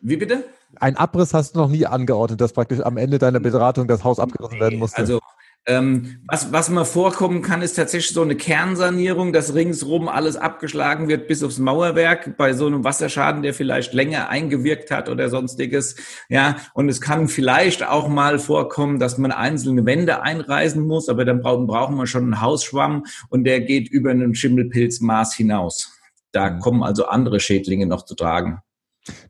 Wie 0.00 0.16
bitte? 0.16 0.44
Ein 0.76 0.96
Abriss 0.96 1.34
hast 1.34 1.54
du 1.54 1.60
noch 1.60 1.68
nie 1.68 1.86
angeordnet, 1.86 2.40
dass 2.40 2.52
praktisch 2.52 2.80
am 2.80 2.96
Ende 2.96 3.18
deiner 3.18 3.40
Beratung 3.40 3.88
das 3.88 4.04
Haus 4.04 4.18
abgerissen 4.18 4.60
werden 4.60 4.78
musste. 4.78 4.98
Also 4.98 5.20
ähm, 5.70 6.18
was, 6.26 6.52
was 6.52 6.68
mal 6.68 6.84
vorkommen 6.84 7.42
kann, 7.42 7.62
ist 7.62 7.74
tatsächlich 7.74 8.12
so 8.12 8.22
eine 8.22 8.34
Kernsanierung, 8.34 9.32
dass 9.32 9.54
ringsrum 9.54 10.08
alles 10.08 10.34
abgeschlagen 10.34 11.06
wird 11.06 11.28
bis 11.28 11.44
aufs 11.44 11.60
Mauerwerk 11.60 12.36
bei 12.36 12.54
so 12.54 12.66
einem 12.66 12.82
Wasserschaden, 12.82 13.42
der 13.42 13.54
vielleicht 13.54 13.92
länger 13.92 14.28
eingewirkt 14.28 14.90
hat 14.90 15.08
oder 15.08 15.28
sonstiges. 15.28 15.94
Ja, 16.28 16.56
und 16.74 16.88
es 16.88 17.00
kann 17.00 17.28
vielleicht 17.28 17.86
auch 17.86 18.08
mal 18.08 18.40
vorkommen, 18.40 18.98
dass 18.98 19.16
man 19.16 19.30
einzelne 19.30 19.86
Wände 19.86 20.22
einreißen 20.22 20.84
muss, 20.84 21.08
aber 21.08 21.24
dann 21.24 21.40
brauchen, 21.40 21.68
brauchen 21.68 21.94
wir 21.96 22.08
schon 22.08 22.24
einen 22.24 22.40
Hausschwamm 22.40 23.04
und 23.28 23.44
der 23.44 23.60
geht 23.60 23.88
über 23.88 24.10
einen 24.10 24.34
Schimmelpilzmaß 24.34 25.34
hinaus. 25.34 25.96
Da 26.32 26.50
mhm. 26.50 26.58
kommen 26.58 26.82
also 26.82 27.06
andere 27.06 27.38
Schädlinge 27.38 27.86
noch 27.86 28.04
zu 28.04 28.16
tragen. 28.16 28.58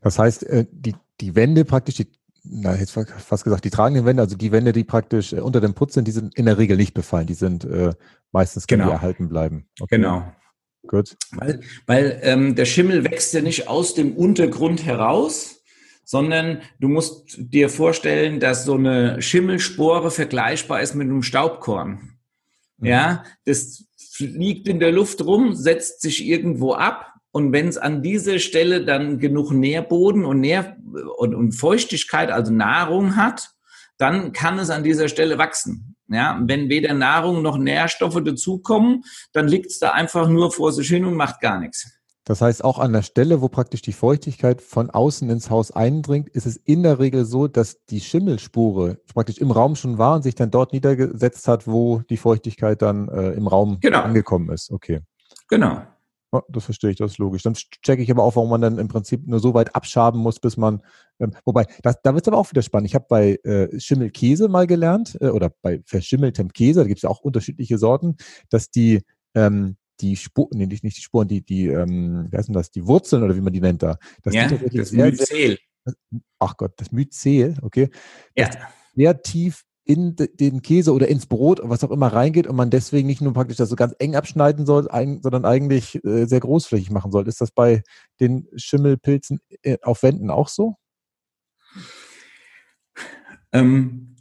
Das 0.01 0.17
heißt, 0.17 0.43
äh, 0.43 0.65
die, 0.71 0.95
die 1.19 1.35
Wände 1.35 1.65
praktisch, 1.65 1.95
die 1.95 2.07
na, 2.43 2.75
jetzt 2.75 2.91
fast 2.91 3.43
gesagt, 3.43 3.65
die 3.65 3.69
tragenden 3.69 4.05
Wände, 4.05 4.21
also 4.23 4.35
die 4.35 4.51
Wände, 4.51 4.73
die 4.73 4.83
praktisch 4.83 5.33
äh, 5.33 5.39
unter 5.39 5.61
dem 5.61 5.73
Putz 5.73 5.93
sind, 5.93 6.07
die 6.07 6.11
sind 6.11 6.35
in 6.35 6.45
der 6.45 6.57
Regel 6.57 6.77
nicht 6.77 6.93
befallen. 6.93 7.27
Die 7.27 7.35
sind 7.35 7.65
äh, 7.65 7.93
meistens 8.31 8.67
genau. 8.67 8.89
erhalten 8.89 9.29
bleiben. 9.29 9.67
Okay. 9.79 9.97
Genau. 9.97 10.31
Gut. 10.87 11.15
Weil, 11.31 11.61
weil 11.85 12.19
ähm, 12.23 12.55
der 12.55 12.65
Schimmel 12.65 13.03
wächst 13.03 13.33
ja 13.33 13.41
nicht 13.41 13.67
aus 13.67 13.93
dem 13.93 14.15
Untergrund 14.15 14.83
heraus, 14.83 15.61
sondern 16.03 16.61
du 16.79 16.89
musst 16.89 17.35
dir 17.37 17.69
vorstellen, 17.69 18.39
dass 18.39 18.65
so 18.65 18.73
eine 18.73 19.21
Schimmelspore 19.21 20.09
vergleichbar 20.09 20.81
ist 20.81 20.95
mit 20.95 21.07
einem 21.07 21.21
Staubkorn. 21.21 22.17
Mhm. 22.77 22.87
Ja, 22.87 23.23
das 23.45 23.85
fliegt 24.13 24.67
in 24.67 24.79
der 24.79 24.91
Luft 24.91 25.23
rum, 25.23 25.53
setzt 25.53 26.01
sich 26.01 26.25
irgendwo 26.25 26.73
ab 26.73 27.10
und 27.31 27.53
wenn 27.53 27.67
es 27.67 27.77
an 27.77 28.01
dieser 28.01 28.39
Stelle 28.39 28.83
dann 28.85 29.19
genug 29.19 29.51
Nährboden 29.51 30.25
und, 30.25 30.41
Nähr 30.41 30.75
und, 31.17 31.33
und 31.33 31.53
Feuchtigkeit, 31.53 32.29
also 32.29 32.51
Nahrung 32.51 33.15
hat, 33.15 33.51
dann 33.97 34.33
kann 34.33 34.59
es 34.59 34.69
an 34.69 34.83
dieser 34.83 35.07
Stelle 35.07 35.37
wachsen. 35.37 35.95
Ja, 36.09 36.37
wenn 36.43 36.67
weder 36.67 36.93
Nahrung 36.93 37.41
noch 37.41 37.57
Nährstoffe 37.57 38.21
dazukommen, 38.21 39.03
dann 39.31 39.47
liegt 39.47 39.67
es 39.67 39.79
da 39.79 39.91
einfach 39.91 40.27
nur 40.27 40.51
vor 40.51 40.73
sich 40.73 40.89
hin 40.89 41.05
und 41.05 41.15
macht 41.15 41.39
gar 41.39 41.57
nichts. 41.57 41.89
Das 42.25 42.41
heißt, 42.41 42.63
auch 42.63 42.79
an 42.79 42.93
der 42.93 43.01
Stelle, 43.01 43.41
wo 43.41 43.47
praktisch 43.47 43.81
die 43.81 43.93
Feuchtigkeit 43.93 44.61
von 44.61 44.89
außen 44.89 45.29
ins 45.29 45.49
Haus 45.49 45.71
eindringt, 45.71 46.29
ist 46.29 46.45
es 46.45 46.57
in 46.57 46.83
der 46.83 46.99
Regel 46.99 47.25
so, 47.25 47.47
dass 47.47 47.83
die 47.85 48.01
Schimmelspure 48.01 48.99
praktisch 49.13 49.37
im 49.37 49.51
Raum 49.51 49.75
schon 49.75 49.97
war 49.97 50.15
und 50.15 50.23
sich 50.23 50.35
dann 50.35 50.51
dort 50.51 50.73
niedergesetzt 50.73 51.47
hat, 51.47 51.65
wo 51.65 52.01
die 52.09 52.17
Feuchtigkeit 52.17 52.81
dann 52.81 53.07
äh, 53.07 53.31
im 53.31 53.47
Raum 53.47 53.79
genau. 53.79 54.01
angekommen 54.01 54.49
ist. 54.51 54.69
Okay. 54.71 54.99
Genau. 55.47 55.81
Ja, 56.33 56.43
das 56.47 56.65
verstehe 56.65 56.91
ich, 56.91 56.95
das 56.95 57.11
ist 57.11 57.17
logisch. 57.17 57.43
Dann 57.43 57.53
checke 57.53 58.01
ich 58.01 58.09
aber 58.09 58.23
auch, 58.23 58.35
warum 58.35 58.49
man 58.49 58.61
dann 58.61 58.77
im 58.79 58.87
Prinzip 58.87 59.27
nur 59.27 59.39
so 59.39 59.53
weit 59.53 59.75
abschaben 59.75 60.21
muss, 60.21 60.39
bis 60.39 60.55
man, 60.55 60.81
ähm, 61.19 61.33
wobei, 61.43 61.65
das, 61.83 62.01
da 62.01 62.13
wird 62.13 62.23
es 62.23 62.27
aber 62.29 62.37
auch 62.37 62.49
wieder 62.51 62.61
spannend. 62.61 62.87
Ich 62.87 62.95
habe 62.95 63.05
bei 63.09 63.35
äh, 63.43 63.79
Schimmelkäse 63.79 64.47
mal 64.47 64.65
gelernt, 64.65 65.17
äh, 65.19 65.29
oder 65.29 65.51
bei 65.61 65.81
verschimmeltem 65.85 66.53
Käse, 66.53 66.81
da 66.81 66.87
gibt 66.87 66.99
es 66.99 67.03
ja 67.03 67.09
auch 67.09 67.19
unterschiedliche 67.19 67.77
Sorten, 67.77 68.15
dass 68.49 68.71
die, 68.71 69.01
ähm, 69.35 69.75
die 69.99 70.15
Spuren, 70.15 70.57
nee, 70.57 70.65
nicht 70.67 70.83
die 70.83 71.01
Spuren, 71.01 71.27
die, 71.27 71.41
die, 71.41 71.67
ähm, 71.67 72.27
wie 72.31 72.37
heißt 72.37 72.47
denn 72.47 72.55
das, 72.55 72.71
die 72.71 72.87
Wurzeln 72.87 73.23
oder 73.23 73.35
wie 73.35 73.41
man 73.41 73.53
die 73.53 73.61
nennt 73.61 73.83
da, 73.83 73.97
dass 74.23 74.33
ja, 74.33 74.47
das 74.47 74.91
Myzel. 74.93 75.25
Sehr, 75.25 75.57
ach 76.39 76.55
Gott, 76.55 76.73
das 76.77 76.91
Myzel, 76.91 77.57
okay, 77.61 77.89
ja. 78.37 78.49
sehr 78.95 79.21
tief 79.21 79.63
in 79.83 80.15
den 80.15 80.61
Käse 80.61 80.93
oder 80.93 81.07
ins 81.07 81.25
Brot, 81.25 81.59
was 81.63 81.83
auch 81.83 81.91
immer 81.91 82.07
reingeht 82.07 82.47
und 82.47 82.55
man 82.55 82.69
deswegen 82.69 83.07
nicht 83.07 83.21
nur 83.21 83.33
praktisch 83.33 83.57
das 83.57 83.69
so 83.69 83.75
ganz 83.75 83.95
eng 83.99 84.15
abschneiden 84.15 84.65
soll, 84.65 84.87
sondern 85.21 85.45
eigentlich 85.45 86.03
äh, 86.05 86.25
sehr 86.25 86.39
großflächig 86.39 86.91
machen 86.91 87.11
soll. 87.11 87.27
Ist 87.27 87.41
das 87.41 87.51
bei 87.51 87.83
den 88.19 88.47
Schimmelpilzen 88.55 89.39
äh, 89.63 89.77
auf 89.81 90.03
Wänden 90.03 90.29
auch 90.29 90.49
so? 90.49 90.75
Ähm, 93.51 94.15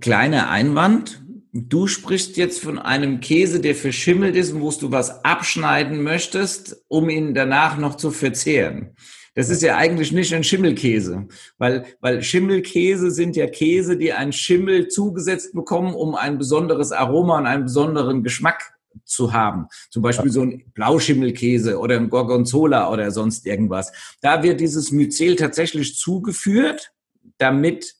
kleiner 0.00 0.50
Einwand. 0.50 1.22
Du 1.52 1.86
sprichst 1.86 2.36
jetzt 2.36 2.60
von 2.60 2.78
einem 2.78 3.20
Käse, 3.20 3.60
der 3.60 3.74
verschimmelt 3.74 4.34
ist 4.34 4.52
und 4.52 4.60
wo 4.60 4.70
du 4.72 4.90
was 4.90 5.24
abschneiden 5.24 6.02
möchtest, 6.02 6.84
um 6.88 7.08
ihn 7.08 7.32
danach 7.32 7.78
noch 7.78 7.94
zu 7.94 8.10
verzehren. 8.10 8.96
Das 9.34 9.48
ist 9.48 9.62
ja 9.62 9.76
eigentlich 9.76 10.12
nicht 10.12 10.32
ein 10.32 10.44
Schimmelkäse, 10.44 11.26
weil, 11.58 11.84
weil 12.00 12.22
Schimmelkäse 12.22 13.10
sind 13.10 13.34
ja 13.36 13.46
Käse, 13.48 13.96
die 13.96 14.12
einen 14.12 14.32
Schimmel 14.32 14.88
zugesetzt 14.88 15.54
bekommen, 15.54 15.94
um 15.94 16.14
ein 16.14 16.38
besonderes 16.38 16.92
Aroma 16.92 17.38
und 17.38 17.46
einen 17.46 17.64
besonderen 17.64 18.22
Geschmack 18.22 18.74
zu 19.04 19.32
haben. 19.32 19.66
Zum 19.90 20.02
Beispiel 20.02 20.30
so 20.30 20.42
ein 20.42 20.64
Blauschimmelkäse 20.74 21.78
oder 21.78 21.96
ein 21.96 22.10
Gorgonzola 22.10 22.90
oder 22.90 23.10
sonst 23.10 23.44
irgendwas. 23.46 23.92
Da 24.20 24.42
wird 24.42 24.60
dieses 24.60 24.92
Myzel 24.92 25.34
tatsächlich 25.34 25.96
zugeführt, 25.96 26.92
damit 27.38 27.96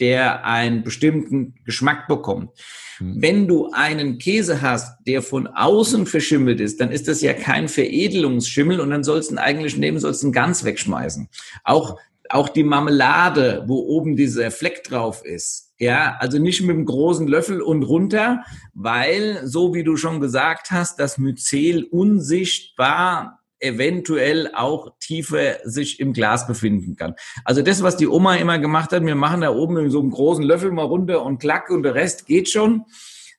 der 0.00 0.44
einen 0.44 0.82
bestimmten 0.82 1.54
Geschmack 1.64 2.08
bekommt. 2.08 2.50
Hm. 2.98 3.20
Wenn 3.20 3.48
du 3.48 3.70
einen 3.72 4.18
Käse 4.18 4.62
hast, 4.62 4.98
der 5.06 5.22
von 5.22 5.46
außen 5.46 6.06
verschimmelt 6.06 6.60
ist, 6.60 6.80
dann 6.80 6.90
ist 6.90 7.08
das 7.08 7.22
ja 7.22 7.32
kein 7.32 7.68
Veredelungsschimmel 7.68 8.80
und 8.80 8.90
dann 8.90 9.04
sollst 9.04 9.30
du 9.30 9.36
eigentlich 9.36 9.76
nehmen, 9.76 9.98
sollst 9.98 10.22
du 10.22 10.28
ihn 10.28 10.32
ganz 10.32 10.64
wegschmeißen. 10.64 11.28
Auch, 11.64 11.98
auch 12.28 12.48
die 12.48 12.64
Marmelade, 12.64 13.64
wo 13.66 13.78
oben 13.78 14.16
dieser 14.16 14.50
Fleck 14.50 14.84
drauf 14.84 15.24
ist, 15.24 15.66
ja, 15.78 16.16
also 16.20 16.38
nicht 16.38 16.62
mit 16.62 16.74
dem 16.74 16.86
großen 16.86 17.26
Löffel 17.28 17.60
und 17.60 17.82
runter, 17.82 18.44
weil, 18.72 19.46
so 19.46 19.74
wie 19.74 19.84
du 19.84 19.96
schon 19.96 20.20
gesagt 20.20 20.70
hast, 20.70 20.98
das 20.98 21.18
Myzel 21.18 21.84
unsichtbar 21.84 23.42
eventuell 23.60 24.50
auch 24.54 24.92
tiefer 25.00 25.58
sich 25.64 26.00
im 26.00 26.12
Glas 26.12 26.46
befinden 26.46 26.96
kann. 26.96 27.14
Also 27.44 27.62
das, 27.62 27.82
was 27.82 27.96
die 27.96 28.08
Oma 28.08 28.36
immer 28.36 28.58
gemacht 28.58 28.92
hat, 28.92 29.04
wir 29.04 29.14
machen 29.14 29.40
da 29.40 29.50
oben 29.50 29.78
in 29.78 29.90
so 29.90 30.00
einem 30.00 30.10
großen 30.10 30.44
Löffel 30.44 30.70
mal 30.72 30.84
runter 30.84 31.22
und 31.22 31.38
klack 31.38 31.70
und 31.70 31.82
der 31.82 31.94
Rest 31.94 32.26
geht 32.26 32.48
schon 32.48 32.84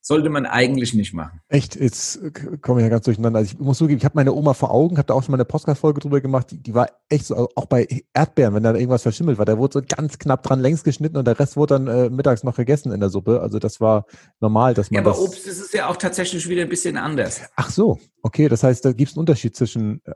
sollte 0.00 0.30
man 0.30 0.46
eigentlich 0.46 0.94
nicht 0.94 1.12
machen. 1.12 1.40
Echt, 1.48 1.76
jetzt 1.76 2.20
komme 2.62 2.80
ich 2.80 2.84
ja 2.84 2.88
ganz 2.88 3.04
durcheinander. 3.04 3.40
Also 3.40 3.52
ich 3.52 3.58
muss 3.58 3.78
zugeben, 3.78 3.98
ich 3.98 4.04
habe 4.04 4.16
meine 4.16 4.32
Oma 4.32 4.54
vor 4.54 4.70
Augen, 4.70 4.96
habe 4.96 5.06
da 5.06 5.14
auch 5.14 5.22
schon 5.22 5.32
mal 5.32 5.36
eine 5.36 5.44
Podcast-Folge 5.44 6.00
drüber 6.00 6.20
gemacht, 6.20 6.50
die, 6.50 6.62
die, 6.62 6.74
war 6.74 6.88
echt 7.08 7.26
so, 7.26 7.34
also 7.34 7.48
auch 7.54 7.66
bei 7.66 7.86
Erdbeeren, 8.14 8.54
wenn 8.54 8.62
da 8.62 8.74
irgendwas 8.74 9.02
verschimmelt 9.02 9.38
war, 9.38 9.44
da 9.44 9.58
wurde 9.58 9.80
so 9.80 9.82
ganz 9.86 10.18
knapp 10.18 10.42
dran 10.42 10.60
längs 10.60 10.84
geschnitten 10.84 11.16
und 11.16 11.26
der 11.26 11.38
Rest 11.38 11.56
wurde 11.56 11.74
dann 11.74 11.86
äh, 11.88 12.10
mittags 12.10 12.44
noch 12.44 12.56
gegessen 12.56 12.92
in 12.92 13.00
der 13.00 13.10
Suppe. 13.10 13.40
Also 13.40 13.58
das 13.58 13.80
war 13.80 14.06
normal, 14.40 14.74
dass 14.74 14.90
man. 14.90 14.96
Ja, 14.96 15.00
aber 15.02 15.10
das 15.10 15.20
Obst 15.20 15.46
das 15.46 15.58
ist 15.58 15.74
ja 15.74 15.88
auch 15.88 15.96
tatsächlich 15.96 16.48
wieder 16.48 16.62
ein 16.62 16.68
bisschen 16.68 16.96
anders. 16.96 17.42
Ach 17.56 17.70
so, 17.70 17.98
okay, 18.22 18.48
das 18.48 18.62
heißt, 18.62 18.84
da 18.84 18.92
gibt 18.92 19.10
es 19.10 19.16
einen 19.16 19.20
Unterschied 19.20 19.56
zwischen 19.56 20.00
äh, 20.04 20.12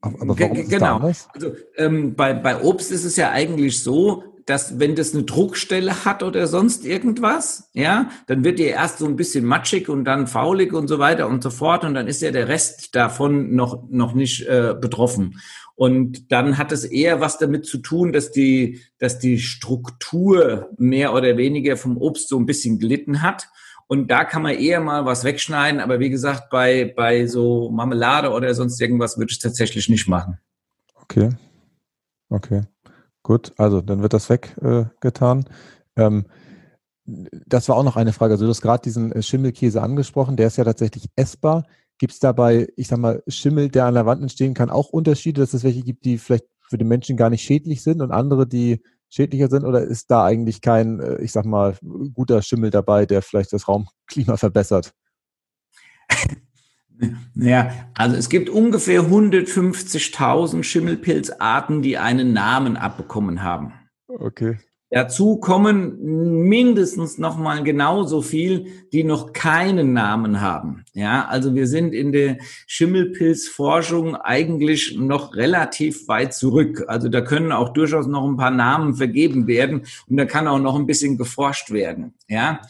aber 0.00 0.38
warum 0.38 0.68
genau. 0.68 0.98
Also 0.98 1.52
ähm, 1.76 2.14
bei, 2.14 2.32
bei 2.32 2.62
Obst 2.62 2.90
ist 2.90 3.04
es 3.04 3.16
ja 3.16 3.30
eigentlich 3.30 3.82
so, 3.82 4.24
dass 4.50 4.80
wenn 4.80 4.96
das 4.96 5.14
eine 5.14 5.22
Druckstelle 5.22 6.04
hat 6.04 6.24
oder 6.24 6.48
sonst 6.48 6.84
irgendwas, 6.84 7.70
ja, 7.72 8.10
dann 8.26 8.42
wird 8.42 8.58
die 8.58 8.64
erst 8.64 8.98
so 8.98 9.06
ein 9.06 9.14
bisschen 9.14 9.44
matschig 9.44 9.88
und 9.88 10.04
dann 10.04 10.26
faulig 10.26 10.72
und 10.72 10.88
so 10.88 10.98
weiter 10.98 11.28
und 11.28 11.40
so 11.40 11.50
fort 11.50 11.84
und 11.84 11.94
dann 11.94 12.08
ist 12.08 12.20
ja 12.20 12.32
der 12.32 12.48
Rest 12.48 12.96
davon 12.96 13.54
noch 13.54 13.88
noch 13.88 14.12
nicht 14.12 14.44
äh, 14.48 14.74
betroffen. 14.78 15.40
Und 15.76 16.32
dann 16.32 16.58
hat 16.58 16.72
es 16.72 16.84
eher 16.84 17.20
was 17.20 17.38
damit 17.38 17.64
zu 17.64 17.78
tun, 17.78 18.12
dass 18.12 18.32
die 18.32 18.80
dass 18.98 19.20
die 19.20 19.38
Struktur 19.38 20.70
mehr 20.76 21.14
oder 21.14 21.36
weniger 21.36 21.76
vom 21.76 21.96
Obst 21.96 22.28
so 22.28 22.36
ein 22.36 22.46
bisschen 22.46 22.80
gelitten 22.80 23.22
hat. 23.22 23.46
Und 23.86 24.10
da 24.10 24.24
kann 24.24 24.42
man 24.42 24.54
eher 24.54 24.80
mal 24.80 25.04
was 25.04 25.22
wegschneiden. 25.22 25.80
Aber 25.80 26.00
wie 26.00 26.10
gesagt, 26.10 26.50
bei, 26.50 26.92
bei 26.96 27.26
so 27.26 27.70
Marmelade 27.70 28.30
oder 28.30 28.52
sonst 28.54 28.80
irgendwas 28.80 29.16
würde 29.16 29.30
ich 29.30 29.38
tatsächlich 29.38 29.88
nicht 29.88 30.08
machen. 30.08 30.38
Okay. 31.02 31.30
Okay. 32.28 32.62
Gut, 33.22 33.52
also 33.58 33.80
dann 33.80 34.02
wird 34.02 34.12
das 34.12 34.30
weggetan. 34.30 35.44
Äh, 35.96 36.02
ähm, 36.04 36.26
das 37.04 37.68
war 37.68 37.76
auch 37.76 37.84
noch 37.84 37.96
eine 37.96 38.12
Frage. 38.12 38.34
Also 38.34 38.44
du 38.44 38.50
hast 38.50 38.62
gerade 38.62 38.82
diesen 38.82 39.12
äh, 39.12 39.22
Schimmelkäse 39.22 39.82
angesprochen, 39.82 40.36
der 40.36 40.46
ist 40.46 40.56
ja 40.56 40.64
tatsächlich 40.64 41.08
essbar. 41.16 41.64
Gibt 41.98 42.12
es 42.14 42.18
dabei, 42.18 42.68
ich 42.76 42.88
sag 42.88 42.98
mal, 42.98 43.22
Schimmel, 43.28 43.68
der 43.68 43.86
an 43.86 43.94
der 43.94 44.06
Wand 44.06 44.22
entstehen 44.22 44.54
kann, 44.54 44.70
auch 44.70 44.88
Unterschiede, 44.88 45.40
dass 45.40 45.52
es 45.54 45.64
welche 45.64 45.82
gibt, 45.82 46.04
die 46.04 46.18
vielleicht 46.18 46.46
für 46.62 46.78
den 46.78 46.88
Menschen 46.88 47.16
gar 47.16 47.30
nicht 47.30 47.42
schädlich 47.42 47.82
sind 47.82 48.00
und 48.00 48.10
andere, 48.12 48.46
die 48.46 48.82
schädlicher 49.10 49.48
sind? 49.48 49.64
Oder 49.64 49.82
ist 49.82 50.10
da 50.10 50.24
eigentlich 50.24 50.60
kein, 50.62 51.00
äh, 51.00 51.20
ich 51.20 51.32
sag 51.32 51.44
mal, 51.44 51.76
guter 52.14 52.42
Schimmel 52.42 52.70
dabei, 52.70 53.06
der 53.06 53.22
vielleicht 53.22 53.52
das 53.52 53.68
Raumklima 53.68 54.36
verbessert? 54.36 54.92
Ja, 57.34 57.70
also 57.94 58.16
es 58.16 58.28
gibt 58.28 58.50
ungefähr 58.50 59.02
150.000 59.02 60.62
Schimmelpilzarten, 60.62 61.82
die 61.82 61.98
einen 61.98 62.32
Namen 62.32 62.76
abbekommen 62.76 63.42
haben. 63.42 63.72
Okay. 64.08 64.58
Dazu 64.92 65.36
kommen 65.36 66.48
mindestens 66.48 67.16
noch 67.16 67.38
mal 67.38 67.62
genauso 67.62 68.22
viel, 68.22 68.66
die 68.92 69.04
noch 69.04 69.32
keinen 69.32 69.92
Namen 69.92 70.40
haben. 70.40 70.84
Ja, 70.94 71.28
also 71.28 71.54
wir 71.54 71.68
sind 71.68 71.94
in 71.94 72.10
der 72.10 72.38
Schimmelpilzforschung 72.66 74.16
eigentlich 74.16 74.96
noch 74.98 75.36
relativ 75.36 76.08
weit 76.08 76.34
zurück. 76.34 76.84
Also 76.88 77.08
da 77.08 77.20
können 77.20 77.52
auch 77.52 77.68
durchaus 77.68 78.08
noch 78.08 78.26
ein 78.26 78.36
paar 78.36 78.50
Namen 78.50 78.96
vergeben 78.96 79.46
werden 79.46 79.82
und 80.08 80.16
da 80.16 80.24
kann 80.24 80.48
auch 80.48 80.58
noch 80.58 80.74
ein 80.74 80.86
bisschen 80.86 81.16
geforscht 81.16 81.70
werden. 81.70 82.14
Ja, 82.26 82.60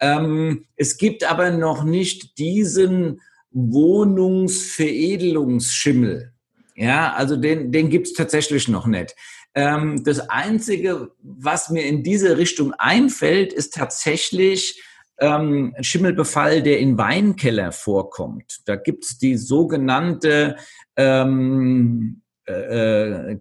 ähm, 0.00 0.64
es 0.76 0.96
gibt 0.96 1.30
aber 1.30 1.50
noch 1.50 1.84
nicht 1.84 2.38
diesen 2.38 3.20
Wohnungsveredelungsschimmel. 3.56 6.32
Ja, 6.74 7.12
also 7.14 7.36
den, 7.36 7.72
den 7.72 7.88
gibt's 7.88 8.12
tatsächlich 8.12 8.68
noch 8.68 8.86
nicht. 8.86 9.16
Ähm, 9.54 10.04
das 10.04 10.28
Einzige, 10.28 11.12
was 11.22 11.70
mir 11.70 11.86
in 11.86 12.02
diese 12.02 12.36
Richtung 12.36 12.74
einfällt, 12.74 13.54
ist 13.54 13.72
tatsächlich 13.72 14.82
ähm, 15.18 15.74
Schimmelbefall, 15.80 16.62
der 16.62 16.80
in 16.80 16.98
Weinkeller 16.98 17.72
vorkommt. 17.72 18.60
Da 18.66 18.76
gibt's 18.76 19.16
die 19.16 19.38
sogenannte 19.38 20.56
ähm, 20.96 22.20
äh, 22.44 23.36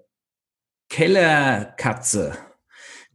Kellerkatze. 0.89 2.37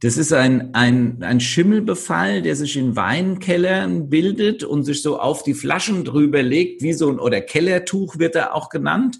Das 0.01 0.17
ist 0.17 0.33
ein, 0.33 0.73
ein, 0.73 1.21
ein 1.21 1.39
Schimmelbefall, 1.39 2.41
der 2.41 2.55
sich 2.55 2.75
in 2.75 2.95
Weinkellern 2.95 4.09
bildet 4.09 4.63
und 4.63 4.83
sich 4.83 5.03
so 5.03 5.19
auf 5.19 5.43
die 5.43 5.53
Flaschen 5.53 6.03
drüber 6.03 6.41
legt, 6.41 6.81
wie 6.81 6.93
so 6.93 7.07
ein, 7.11 7.19
oder 7.19 7.39
Kellertuch 7.39 8.17
wird 8.17 8.35
er 8.35 8.55
auch 8.55 8.69
genannt, 8.69 9.19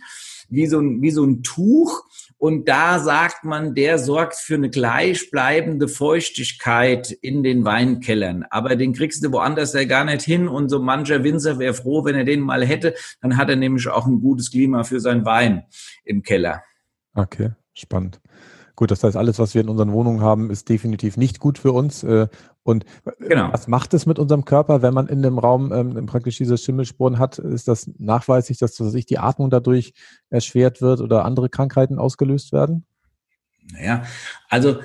wie 0.49 0.65
so 0.65 0.79
ein, 0.79 1.03
wie 1.03 1.11
so 1.11 1.23
ein 1.23 1.43
Tuch. 1.43 2.03
Und 2.39 2.67
da 2.67 2.97
sagt 2.97 3.45
man, 3.45 3.75
der 3.75 3.99
sorgt 3.99 4.37
für 4.37 4.55
eine 4.55 4.71
gleichbleibende 4.71 5.87
Feuchtigkeit 5.87 7.11
in 7.11 7.43
den 7.43 7.63
Weinkellern. 7.63 8.45
Aber 8.49 8.75
den 8.75 8.93
kriegst 8.93 9.23
du 9.23 9.31
woanders 9.31 9.73
ja 9.73 9.83
gar 9.83 10.03
nicht 10.03 10.23
hin. 10.23 10.47
Und 10.47 10.69
so 10.69 10.79
mancher 10.79 11.23
Winzer 11.23 11.59
wäre 11.59 11.75
froh, 11.75 12.05
wenn 12.05 12.15
er 12.15 12.23
den 12.23 12.39
mal 12.39 12.65
hätte. 12.65 12.95
Dann 13.21 13.37
hat 13.37 13.49
er 13.49 13.55
nämlich 13.55 13.87
auch 13.87 14.07
ein 14.07 14.19
gutes 14.19 14.49
Klima 14.49 14.83
für 14.83 14.99
seinen 14.99 15.25
Wein 15.25 15.65
im 16.03 16.23
Keller. 16.23 16.63
Okay, 17.13 17.51
spannend. 17.75 18.19
Gut, 18.75 18.91
das 18.91 19.03
heißt, 19.03 19.17
alles, 19.17 19.39
was 19.39 19.53
wir 19.53 19.61
in 19.61 19.69
unseren 19.69 19.91
Wohnungen 19.91 20.21
haben, 20.21 20.49
ist 20.49 20.69
definitiv 20.69 21.17
nicht 21.17 21.39
gut 21.39 21.57
für 21.57 21.71
uns. 21.71 22.03
Äh, 22.03 22.27
und 22.63 22.85
genau. 23.19 23.51
was 23.51 23.67
macht 23.67 23.93
es 23.93 24.05
mit 24.05 24.19
unserem 24.19 24.45
Körper, 24.45 24.81
wenn 24.81 24.93
man 24.93 25.07
in 25.07 25.21
dem 25.21 25.39
Raum 25.39 25.71
ähm, 25.73 26.05
praktisch 26.05 26.37
diese 26.37 26.57
Schimmelsporen 26.57 27.19
hat? 27.19 27.39
Ist 27.39 27.67
das 27.67 27.89
nachweislich, 27.97 28.57
dass 28.57 28.75
sich 28.75 29.05
die 29.05 29.17
Atmung 29.19 29.49
dadurch 29.49 29.93
erschwert 30.29 30.81
wird 30.81 31.01
oder 31.01 31.25
andere 31.25 31.49
Krankheiten 31.49 31.97
ausgelöst 31.97 32.53
werden? 32.53 32.85
Naja, 33.71 34.03
also 34.49 34.79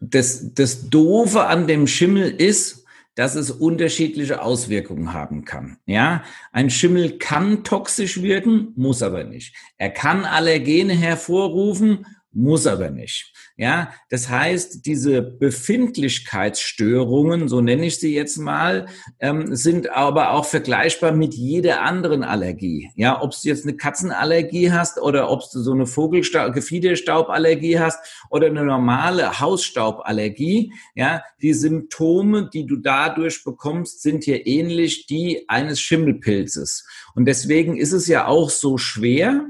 das, 0.00 0.54
das 0.54 0.88
Doofe 0.90 1.46
an 1.46 1.66
dem 1.66 1.86
Schimmel 1.86 2.30
ist, 2.30 2.82
dass 3.14 3.34
es 3.34 3.50
unterschiedliche 3.50 4.42
Auswirkungen 4.42 5.12
haben 5.12 5.44
kann. 5.44 5.76
Ja, 5.84 6.24
ein 6.50 6.70
Schimmel 6.70 7.18
kann 7.18 7.62
toxisch 7.62 8.22
wirken, 8.22 8.72
muss 8.74 9.02
aber 9.02 9.24
nicht. 9.24 9.54
Er 9.76 9.90
kann 9.90 10.24
Allergene 10.24 10.94
hervorrufen, 10.94 12.06
muss 12.34 12.66
aber 12.66 12.90
nicht. 12.90 13.32
Ja, 13.56 13.92
das 14.08 14.30
heißt, 14.30 14.86
diese 14.86 15.20
Befindlichkeitsstörungen, 15.22 17.48
so 17.48 17.60
nenne 17.60 17.86
ich 17.86 17.98
sie 18.00 18.14
jetzt 18.14 18.38
mal, 18.38 18.86
ähm, 19.20 19.54
sind 19.54 19.90
aber 19.90 20.30
auch 20.30 20.46
vergleichbar 20.46 21.12
mit 21.12 21.34
jeder 21.34 21.82
anderen 21.82 22.24
Allergie. 22.24 22.90
Ja, 22.96 23.20
ob 23.20 23.32
du 23.32 23.48
jetzt 23.48 23.64
eine 23.64 23.76
Katzenallergie 23.76 24.72
hast 24.72 24.98
oder 25.00 25.30
ob 25.30 25.42
du 25.52 25.60
so 25.60 25.72
eine 25.72 25.86
Vogelstaub, 25.86 26.54
Gefiederstauballergie 26.54 27.78
hast 27.78 27.98
oder 28.30 28.46
eine 28.46 28.64
normale 28.64 29.38
Hausstauballergie, 29.38 30.72
ja, 30.94 31.22
die 31.42 31.52
Symptome, 31.52 32.48
die 32.52 32.66
du 32.66 32.76
dadurch 32.76 33.44
bekommst, 33.44 34.00
sind 34.02 34.24
hier 34.24 34.46
ähnlich 34.46 35.06
die 35.06 35.44
eines 35.48 35.80
Schimmelpilzes. 35.80 36.86
Und 37.14 37.26
deswegen 37.26 37.76
ist 37.76 37.92
es 37.92 38.06
ja 38.06 38.26
auch 38.26 38.48
so 38.48 38.78
schwer, 38.78 39.46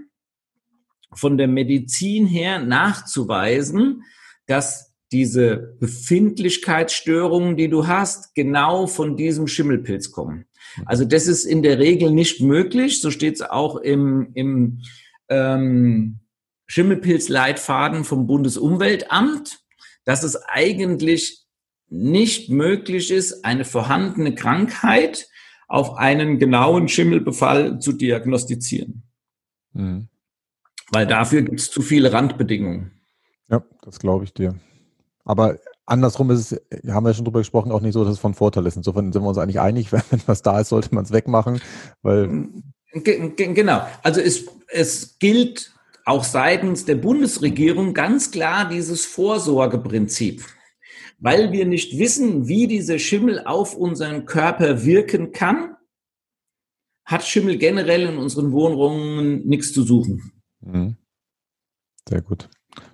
von 1.14 1.38
der 1.38 1.48
Medizin 1.48 2.26
her 2.26 2.60
nachzuweisen, 2.60 4.02
dass 4.46 4.92
diese 5.12 5.76
Befindlichkeitsstörungen, 5.78 7.56
die 7.56 7.68
du 7.68 7.86
hast, 7.86 8.34
genau 8.34 8.86
von 8.86 9.16
diesem 9.16 9.46
Schimmelpilz 9.46 10.10
kommen. 10.10 10.46
Also 10.86 11.04
das 11.04 11.26
ist 11.26 11.44
in 11.44 11.62
der 11.62 11.78
Regel 11.78 12.10
nicht 12.10 12.40
möglich. 12.40 13.02
So 13.02 13.10
steht 13.10 13.34
es 13.34 13.42
auch 13.42 13.76
im, 13.76 14.30
im 14.34 14.80
ähm, 15.28 16.20
Schimmelpilzleitfaden 16.66 18.04
vom 18.04 18.26
Bundesumweltamt, 18.26 19.60
dass 20.04 20.22
es 20.22 20.36
eigentlich 20.36 21.44
nicht 21.88 22.48
möglich 22.48 23.10
ist, 23.10 23.44
eine 23.44 23.66
vorhandene 23.66 24.34
Krankheit 24.34 25.28
auf 25.68 25.96
einen 25.98 26.38
genauen 26.38 26.88
Schimmelbefall 26.88 27.78
zu 27.80 27.92
diagnostizieren. 27.92 29.02
Mhm. 29.74 30.08
Weil 30.92 31.06
dafür 31.06 31.42
gibt 31.42 31.58
es 31.58 31.70
zu 31.70 31.80
viele 31.80 32.12
Randbedingungen. 32.12 32.92
Ja, 33.48 33.64
das 33.82 33.98
glaube 33.98 34.24
ich 34.24 34.34
dir. 34.34 34.54
Aber 35.24 35.58
andersrum 35.86 36.30
ist 36.30 36.52
es, 36.52 36.92
haben 36.92 37.06
wir 37.06 37.14
schon 37.14 37.24
drüber 37.24 37.40
gesprochen, 37.40 37.72
auch 37.72 37.80
nicht 37.80 37.94
so, 37.94 38.04
dass 38.04 38.14
es 38.14 38.18
von 38.18 38.34
Vorteil 38.34 38.66
ist. 38.66 38.76
Insofern 38.76 39.12
sind 39.12 39.22
wir 39.22 39.28
uns 39.28 39.38
eigentlich 39.38 39.60
einig, 39.60 39.90
wenn 39.92 40.02
was 40.26 40.42
da 40.42 40.60
ist, 40.60 40.68
sollte 40.68 40.94
man 40.94 41.04
es 41.04 41.12
wegmachen, 41.12 41.60
weil. 42.02 42.48
Genau. 42.92 43.86
Also 44.02 44.20
es, 44.20 44.46
es 44.68 45.18
gilt 45.18 45.72
auch 46.04 46.24
seitens 46.24 46.84
der 46.84 46.96
Bundesregierung 46.96 47.94
ganz 47.94 48.30
klar 48.30 48.68
dieses 48.68 49.06
Vorsorgeprinzip. 49.06 50.44
Weil 51.18 51.52
wir 51.52 51.64
nicht 51.64 51.98
wissen, 51.98 52.48
wie 52.48 52.66
dieser 52.66 52.98
Schimmel 52.98 53.46
auf 53.46 53.74
unseren 53.76 54.26
Körper 54.26 54.84
wirken 54.84 55.32
kann, 55.32 55.76
hat 57.06 57.24
Schimmel 57.24 57.56
generell 57.56 58.08
in 58.08 58.18
unseren 58.18 58.52
Wohnungen 58.52 59.46
nichts 59.46 59.72
zu 59.72 59.84
suchen. 59.84 60.41
Mhm. 60.62 60.96
Sehr 62.08 62.22
gut. 62.22 62.48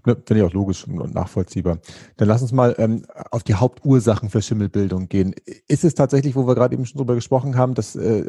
Ja, 0.07 0.15
Finde 0.15 0.43
ich 0.43 0.43
auch 0.43 0.53
logisch 0.53 0.87
und 0.87 1.15
nachvollziehbar. 1.15 1.79
Dann 2.17 2.29
lass 2.29 2.43
uns 2.43 2.53
mal 2.53 2.75
ähm, 2.79 3.07
auf 3.31 3.45
die 3.45 3.55
Hauptursachen 3.55 4.29
für 4.29 4.43
Schimmelbildung 4.43 5.09
gehen. 5.09 5.35
Ist 5.69 5.85
es 5.85 5.95
tatsächlich, 5.95 6.35
wo 6.35 6.47
wir 6.47 6.55
gerade 6.55 6.75
eben 6.75 6.85
schon 6.85 6.99
drüber 6.99 7.15
gesprochen 7.15 7.57
haben, 7.57 7.75
dass 7.75 7.95
äh, 7.95 8.25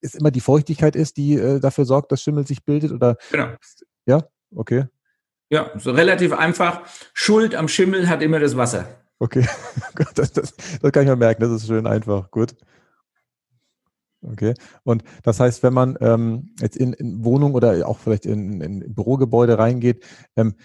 es 0.00 0.14
immer 0.14 0.30
die 0.30 0.40
Feuchtigkeit 0.40 0.96
ist, 0.96 1.16
die 1.16 1.34
äh, 1.34 1.60
dafür 1.60 1.84
sorgt, 1.84 2.10
dass 2.10 2.22
Schimmel 2.22 2.46
sich 2.46 2.64
bildet? 2.64 2.92
Oder 2.92 3.16
genau. 3.30 3.48
Ja, 4.06 4.24
okay. 4.54 4.86
Ja, 5.48 5.70
so 5.76 5.92
relativ 5.92 6.32
einfach. 6.32 6.82
Schuld 7.12 7.54
am 7.54 7.68
Schimmel 7.68 8.08
hat 8.08 8.22
immer 8.22 8.40
das 8.40 8.56
Wasser. 8.56 8.86
Okay, 9.18 9.46
das, 10.14 10.32
das, 10.32 10.54
das 10.80 10.92
kann 10.92 11.02
ich 11.02 11.08
mir 11.08 11.16
merken, 11.16 11.42
das 11.42 11.52
ist 11.52 11.66
schön 11.66 11.86
einfach. 11.86 12.30
Gut. 12.30 12.56
Okay. 14.22 14.52
Und 14.84 15.02
das 15.22 15.40
heißt, 15.40 15.62
wenn 15.62 15.72
man 15.72 15.96
ähm, 16.00 16.50
jetzt 16.60 16.76
in, 16.76 16.92
in 16.92 17.24
Wohnung 17.24 17.54
oder 17.54 17.88
auch 17.88 17.98
vielleicht 17.98 18.26
in, 18.26 18.60
in 18.60 18.94
Bürogebäude 18.94 19.58
reingeht, 19.58 20.04
ähm, 20.36 20.56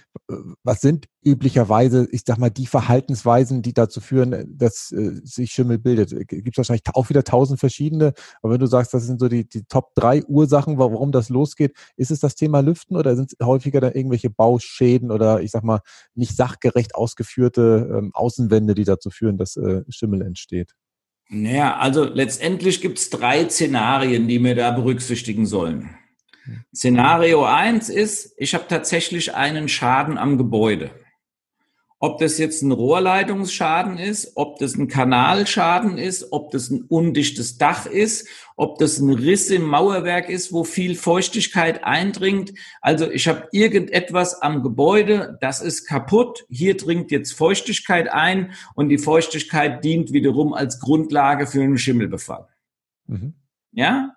was 0.63 0.81
sind 0.81 1.05
üblicherweise, 1.23 2.05
ich 2.11 2.23
sag 2.25 2.37
mal, 2.37 2.49
die 2.49 2.67
Verhaltensweisen, 2.67 3.61
die 3.61 3.73
dazu 3.73 4.01
führen, 4.01 4.57
dass 4.57 4.91
äh, 4.91 5.21
sich 5.23 5.51
Schimmel 5.51 5.79
bildet? 5.79 6.27
Gibt 6.27 6.49
es 6.49 6.57
wahrscheinlich 6.57 6.83
auch 6.93 7.09
wieder 7.09 7.23
tausend 7.23 7.59
verschiedene, 7.61 8.13
aber 8.41 8.53
wenn 8.53 8.59
du 8.59 8.67
sagst, 8.67 8.93
das 8.93 9.05
sind 9.05 9.21
so 9.21 9.29
die, 9.29 9.47
die 9.47 9.63
Top 9.63 9.95
drei 9.95 10.21
Ursachen, 10.25 10.77
warum 10.77 11.13
das 11.13 11.29
losgeht, 11.29 11.77
ist 11.95 12.11
es 12.11 12.19
das 12.19 12.35
Thema 12.35 12.59
Lüften 12.59 12.97
oder 12.97 13.15
sind 13.15 13.31
es 13.31 13.45
häufiger 13.45 13.79
dann 13.79 13.93
irgendwelche 13.93 14.29
Bauschäden 14.29 15.11
oder 15.11 15.41
ich 15.41 15.51
sag 15.51 15.63
mal, 15.63 15.79
nicht 16.13 16.35
sachgerecht 16.35 16.93
ausgeführte 16.95 17.89
ähm, 17.97 18.11
Außenwände, 18.13 18.75
die 18.75 18.83
dazu 18.83 19.09
führen, 19.11 19.37
dass 19.37 19.55
äh, 19.55 19.83
Schimmel 19.87 20.21
entsteht? 20.23 20.73
Naja, 21.29 21.77
also 21.77 22.03
letztendlich 22.03 22.81
gibt 22.81 22.99
es 22.99 23.09
drei 23.09 23.49
Szenarien, 23.49 24.27
die 24.27 24.43
wir 24.43 24.55
da 24.55 24.71
berücksichtigen 24.71 25.45
sollen. 25.45 25.95
Szenario 26.73 27.43
eins 27.45 27.89
ist, 27.89 28.33
ich 28.37 28.53
habe 28.53 28.65
tatsächlich 28.67 29.33
einen 29.33 29.67
Schaden 29.67 30.17
am 30.17 30.37
Gebäude. 30.37 30.91
Ob 32.05 32.19
das 32.19 32.37
jetzt 32.37 32.61
ein 32.61 32.71
Rohrleitungsschaden 32.71 33.97
ist, 33.97 34.33
ob 34.35 34.59
das 34.59 34.75
ein 34.75 34.87
Kanalschaden 34.87 35.97
ist, 35.97 36.31
ob 36.31 36.51
das 36.51 36.69
ein 36.69 36.83
undichtes 36.83 37.57
Dach 37.57 37.87
ist, 37.87 38.27
ob 38.55 38.77
das 38.77 38.99
ein 38.99 39.11
Riss 39.11 39.49
im 39.49 39.63
Mauerwerk 39.63 40.29
ist, 40.29 40.53
wo 40.53 40.63
viel 40.63 40.93
Feuchtigkeit 40.93 41.83
eindringt. 41.83 42.53
Also 42.79 43.09
ich 43.09 43.27
habe 43.27 43.47
irgendetwas 43.51 44.39
am 44.39 44.61
Gebäude, 44.61 45.39
das 45.41 45.63
ist 45.63 45.87
kaputt. 45.87 46.45
Hier 46.47 46.77
dringt 46.77 47.09
jetzt 47.09 47.33
Feuchtigkeit 47.33 48.07
ein 48.07 48.53
und 48.75 48.89
die 48.89 48.99
Feuchtigkeit 48.99 49.83
dient 49.83 50.13
wiederum 50.13 50.53
als 50.53 50.79
Grundlage 50.79 51.47
für 51.47 51.63
einen 51.63 51.79
Schimmelbefall. 51.79 52.47
Mhm. 53.07 53.33
Ja? 53.71 54.13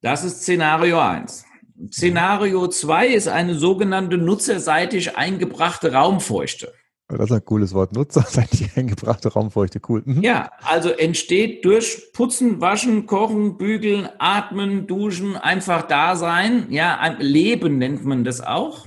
Das 0.00 0.24
ist 0.24 0.42
Szenario 0.42 0.98
eins. 0.98 1.44
Szenario 1.88 2.66
zwei 2.66 3.06
ist 3.06 3.28
eine 3.28 3.54
sogenannte 3.54 4.18
nutzerseitig 4.18 5.16
eingebrachte 5.16 5.92
Raumfeuchte. 5.92 6.72
Das 7.08 7.30
ist 7.30 7.32
ein 7.32 7.44
cooles 7.44 7.72
Wort. 7.72 7.92
Nutzerseitig 7.92 8.70
eingebrachte 8.76 9.32
Raumfeuchte, 9.32 9.80
cool. 9.88 10.02
Mhm. 10.04 10.22
Ja, 10.22 10.50
also 10.62 10.90
entsteht 10.90 11.64
durch 11.64 12.12
Putzen, 12.12 12.60
Waschen, 12.60 13.06
Kochen, 13.06 13.56
Bügeln, 13.56 14.08
Atmen, 14.18 14.86
Duschen, 14.86 15.36
einfach 15.36 15.82
da 15.82 16.16
sein. 16.16 16.66
Ja, 16.70 17.16
Leben 17.18 17.78
nennt 17.78 18.04
man 18.04 18.24
das 18.24 18.40
auch. 18.40 18.86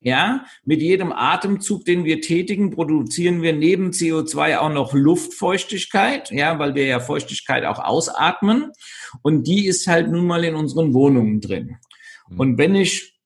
Ja, 0.00 0.44
mit 0.64 0.82
jedem 0.82 1.12
Atemzug, 1.12 1.86
den 1.86 2.04
wir 2.04 2.20
tätigen, 2.20 2.70
produzieren 2.70 3.40
wir 3.40 3.54
neben 3.54 3.90
CO2 3.90 4.58
auch 4.58 4.68
noch 4.68 4.92
Luftfeuchtigkeit, 4.92 6.30
ja, 6.30 6.58
weil 6.58 6.74
wir 6.74 6.84
ja 6.84 7.00
Feuchtigkeit 7.00 7.64
auch 7.64 7.78
ausatmen. 7.78 8.72
Und 9.22 9.46
die 9.46 9.66
ist 9.66 9.86
halt 9.86 10.10
nun 10.10 10.26
mal 10.26 10.44
in 10.44 10.56
unseren 10.56 10.92
Wohnungen 10.92 11.40
drin. 11.40 11.78
Mhm. 12.28 12.40
Und 12.40 12.58
wenn 12.58 12.74
ich 12.74 13.18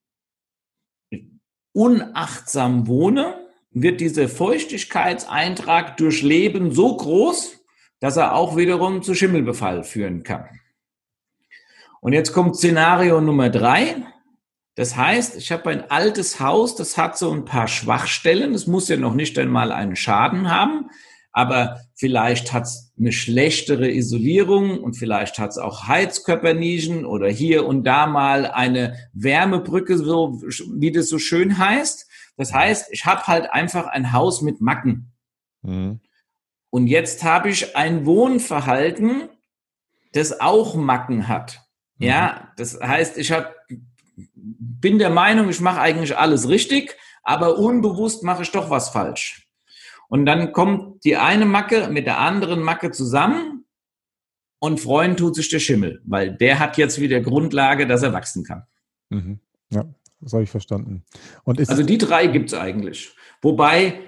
unachtsam 1.73 2.87
wohne, 2.87 3.38
wird 3.71 4.01
dieser 4.01 4.29
Feuchtigkeitseintrag 4.29 5.97
durch 5.97 6.23
Leben 6.23 6.73
so 6.73 6.97
groß, 6.97 7.61
dass 8.01 8.17
er 8.17 8.35
auch 8.35 8.57
wiederum 8.57 9.03
zu 9.03 9.15
Schimmelbefall 9.15 9.85
führen 9.85 10.23
kann. 10.23 10.47
Und 12.01 12.13
jetzt 12.13 12.33
kommt 12.33 12.57
Szenario 12.57 13.21
Nummer 13.21 13.51
drei. 13.51 13.97
Das 14.77 14.97
heißt, 14.97 15.37
ich 15.37 15.51
habe 15.51 15.71
ein 15.71 15.91
altes 15.91 16.39
Haus, 16.39 16.77
das 16.77 16.97
hat 16.97 17.19
so 17.19 17.33
ein 17.33 17.45
paar 17.45 17.67
Schwachstellen. 17.67 18.55
Es 18.55 18.69
muss 18.69 18.89
ja 18.89 18.97
noch 18.97 19.15
nicht 19.15 19.37
einmal 19.39 19.73
einen 19.73 19.97
Schaden 19.97 20.51
haben, 20.51 20.91
aber 21.33 21.81
vielleicht 21.95 22.53
hat 22.53 22.65
es 22.65 22.93
eine 22.97 23.11
schlechtere 23.11 23.91
Isolierung 23.91 24.79
und 24.79 24.95
vielleicht 24.95 25.39
hat 25.41 25.51
es 25.51 25.59
auch 25.59 25.89
Heizkörpernischen 25.89 27.05
oder 27.05 27.29
hier 27.29 27.67
und 27.67 27.83
da 27.85 28.07
mal 28.07 28.47
eine 28.47 28.95
Wärmebrücke, 29.13 29.99
so 29.99 30.41
wie 30.77 30.93
das 30.93 31.09
so 31.09 31.19
schön 31.19 31.59
heißt. 31.59 32.08
Das 32.39 32.55
heißt, 32.55 32.93
ich 32.93 33.05
habe 33.05 33.27
halt 33.27 33.51
einfach 33.51 33.89
ein 33.89 34.13
Haus 34.13 34.43
mit 34.43 34.61
Macken. 34.61 35.13
Mhm. 35.63 36.01
Und 36.71 36.87
jetzt 36.87 37.25
habe 37.25 37.51
ich 37.51 37.77
ein 37.77 38.07
Wohnverhalten, 38.07 39.29
das 40.13 40.41
auch 40.41 40.77
Macken 40.77 41.27
hat. 41.27 41.61
Mhm. 41.99 42.07
Ja, 42.07 42.53
das 42.57 42.81
heißt, 42.81 43.19
ich 43.19 43.33
hab, 43.33 43.55
bin 44.37 44.99
der 44.99 45.11
Meinung, 45.11 45.49
ich 45.49 45.61
mache 45.61 45.81
eigentlich 45.81 46.17
alles 46.17 46.49
richtig, 46.49 46.97
aber 47.25 47.59
unbewusst 47.59 48.23
mache 48.23 48.43
ich 48.43 48.53
doch 48.53 48.71
was 48.71 48.91
falsch. 48.91 49.49
Und 50.09 50.25
dann 50.25 50.53
kommt 50.53 51.05
die 51.05 51.17
eine 51.17 51.45
Macke 51.45 51.89
mit 51.89 52.07
der 52.07 52.19
anderen 52.19 52.63
Macke 52.63 52.93
zusammen 52.93 53.65
und 54.61 54.79
freuen 54.79 55.17
tut 55.17 55.35
sich 55.35 55.49
der 55.49 55.59
Schimmel, 55.59 56.01
weil 56.05 56.37
der 56.37 56.61
hat 56.61 56.79
jetzt 56.79 57.01
wieder 57.01 57.21
Grundlage, 57.21 57.89
dass 57.89 58.05
er 58.05 58.13
wachsen 58.13 58.45
kann. 58.45 58.63
Mhm. 59.11 59.41
Ja, 59.71 59.85
das 60.21 60.33
habe 60.33 60.43
ich 60.43 60.51
verstanden. 60.51 61.05
also 61.45 61.83
die 61.83 61.99
drei 61.99 62.27
gibt 62.27 62.53
es 62.53 62.59
eigentlich. 62.59 63.15
Wobei 63.41 64.01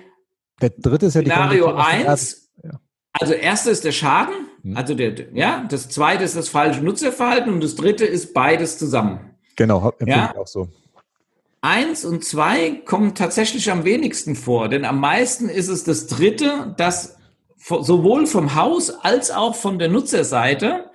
der 0.60 0.70
dritte 0.70 1.06
ist 1.06 1.14
ja 1.14 1.22
Szenario 1.22 1.74
1, 1.74 2.50
ja. 2.62 2.80
also 3.12 3.32
erste 3.32 3.70
ist 3.70 3.84
der 3.84 3.92
Schaden, 3.92 4.34
mhm. 4.62 4.76
also 4.76 4.94
der, 4.94 5.32
ja, 5.32 5.64
das 5.68 5.88
zweite 5.88 6.24
ist 6.24 6.36
das 6.36 6.48
falsche 6.48 6.82
Nutzerverhalten 6.82 7.52
und 7.52 7.62
das 7.62 7.76
dritte 7.76 8.04
ist 8.04 8.34
beides 8.34 8.78
zusammen. 8.78 9.20
Genau, 9.56 9.88
empfinde 9.90 10.12
ja? 10.12 10.30
ich 10.32 10.38
auch 10.38 10.46
so. 10.46 10.68
Eins 11.62 12.04
und 12.04 12.24
zwei 12.24 12.82
kommen 12.86 13.14
tatsächlich 13.14 13.70
am 13.70 13.84
wenigsten 13.84 14.34
vor, 14.34 14.68
denn 14.68 14.84
am 14.84 14.98
meisten 14.98 15.48
ist 15.48 15.68
es 15.68 15.84
das 15.84 16.06
dritte, 16.06 16.74
das 16.78 17.16
sowohl 17.58 18.26
vom 18.26 18.54
Haus 18.54 18.90
als 18.90 19.30
auch 19.30 19.54
von 19.54 19.78
der 19.78 19.88
Nutzerseite 19.88 20.90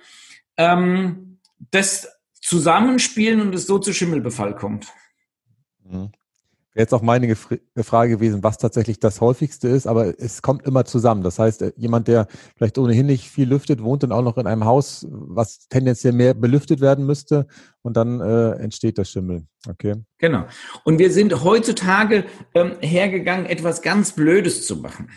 ähm, 0.56 1.38
das 1.70 2.08
Zusammenspielen 2.40 3.40
und 3.40 3.54
es 3.54 3.66
so 3.66 3.78
zu 3.78 3.92
Schimmelbefall 3.92 4.56
kommt. 4.56 4.92
Mhm. 5.88 6.10
Wäre 6.76 6.82
jetzt 6.82 6.92
auch 6.92 7.00
meine 7.00 7.34
Frage 7.34 8.16
gewesen, 8.16 8.42
was 8.42 8.58
tatsächlich 8.58 9.00
das 9.00 9.22
häufigste 9.22 9.66
ist, 9.66 9.86
aber 9.86 10.20
es 10.20 10.42
kommt 10.42 10.66
immer 10.66 10.84
zusammen. 10.84 11.22
Das 11.22 11.38
heißt, 11.38 11.62
äh, 11.62 11.72
jemand, 11.74 12.06
der 12.06 12.26
vielleicht 12.54 12.76
ohnehin 12.76 13.06
nicht 13.06 13.30
viel 13.30 13.48
lüftet, 13.48 13.82
wohnt 13.82 14.02
dann 14.02 14.12
auch 14.12 14.20
noch 14.20 14.36
in 14.36 14.46
einem 14.46 14.66
Haus, 14.66 15.06
was 15.10 15.68
tendenziell 15.68 16.12
mehr 16.12 16.34
belüftet 16.34 16.82
werden 16.82 17.06
müsste 17.06 17.46
und 17.80 17.96
dann 17.96 18.20
äh, 18.20 18.50
entsteht 18.56 18.98
das 18.98 19.08
Schimmel. 19.08 19.46
Okay. 19.66 19.94
Genau. 20.18 20.44
Und 20.84 20.98
wir 20.98 21.10
sind 21.10 21.42
heutzutage 21.42 22.24
ähm, 22.52 22.72
hergegangen, 22.80 23.46
etwas 23.46 23.80
ganz 23.80 24.12
Blödes 24.12 24.66
zu 24.66 24.76
machen. 24.76 25.08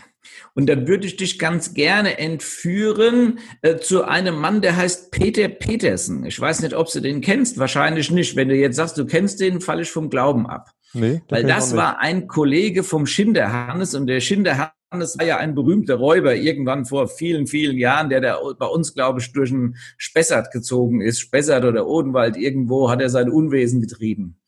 Und 0.54 0.68
da 0.68 0.86
würde 0.86 1.06
ich 1.06 1.16
dich 1.16 1.38
ganz 1.38 1.74
gerne 1.74 2.18
entführen 2.18 3.38
äh, 3.62 3.76
zu 3.76 4.04
einem 4.04 4.36
Mann, 4.36 4.60
der 4.60 4.76
heißt 4.76 5.10
Peter 5.10 5.48
Petersen. 5.48 6.24
Ich 6.24 6.38
weiß 6.38 6.62
nicht, 6.62 6.74
ob 6.74 6.90
du 6.90 7.00
den 7.00 7.20
kennst, 7.20 7.58
wahrscheinlich 7.58 8.10
nicht. 8.10 8.36
Wenn 8.36 8.48
du 8.48 8.54
jetzt 8.54 8.76
sagst, 8.76 8.98
du 8.98 9.06
kennst 9.06 9.40
den, 9.40 9.60
falle 9.60 9.82
ich 9.82 9.90
vom 9.90 10.10
Glauben 10.10 10.46
ab. 10.46 10.70
Nee, 10.92 11.22
Weil 11.28 11.44
das 11.44 11.76
war 11.76 12.00
ein 12.00 12.26
Kollege 12.26 12.82
vom 12.82 13.06
Schinderhannes 13.06 13.94
und 13.94 14.08
der 14.08 14.20
Schinderhannes 14.20 14.74
war 14.90 15.24
ja 15.24 15.36
ein 15.36 15.54
berühmter 15.54 15.94
Räuber 15.94 16.34
irgendwann 16.34 16.84
vor 16.84 17.06
vielen, 17.06 17.46
vielen 17.46 17.78
Jahren, 17.78 18.10
der 18.10 18.20
da 18.20 18.40
bei 18.58 18.66
uns, 18.66 18.92
glaube 18.92 19.20
ich, 19.20 19.32
durch 19.32 19.52
ein 19.52 19.76
Spessart 19.98 20.50
gezogen 20.50 21.00
ist. 21.00 21.20
Spessart 21.20 21.64
oder 21.64 21.86
Odenwald, 21.86 22.36
irgendwo 22.36 22.90
hat 22.90 23.00
er 23.00 23.08
sein 23.08 23.30
Unwesen 23.30 23.80
getrieben. 23.80 24.39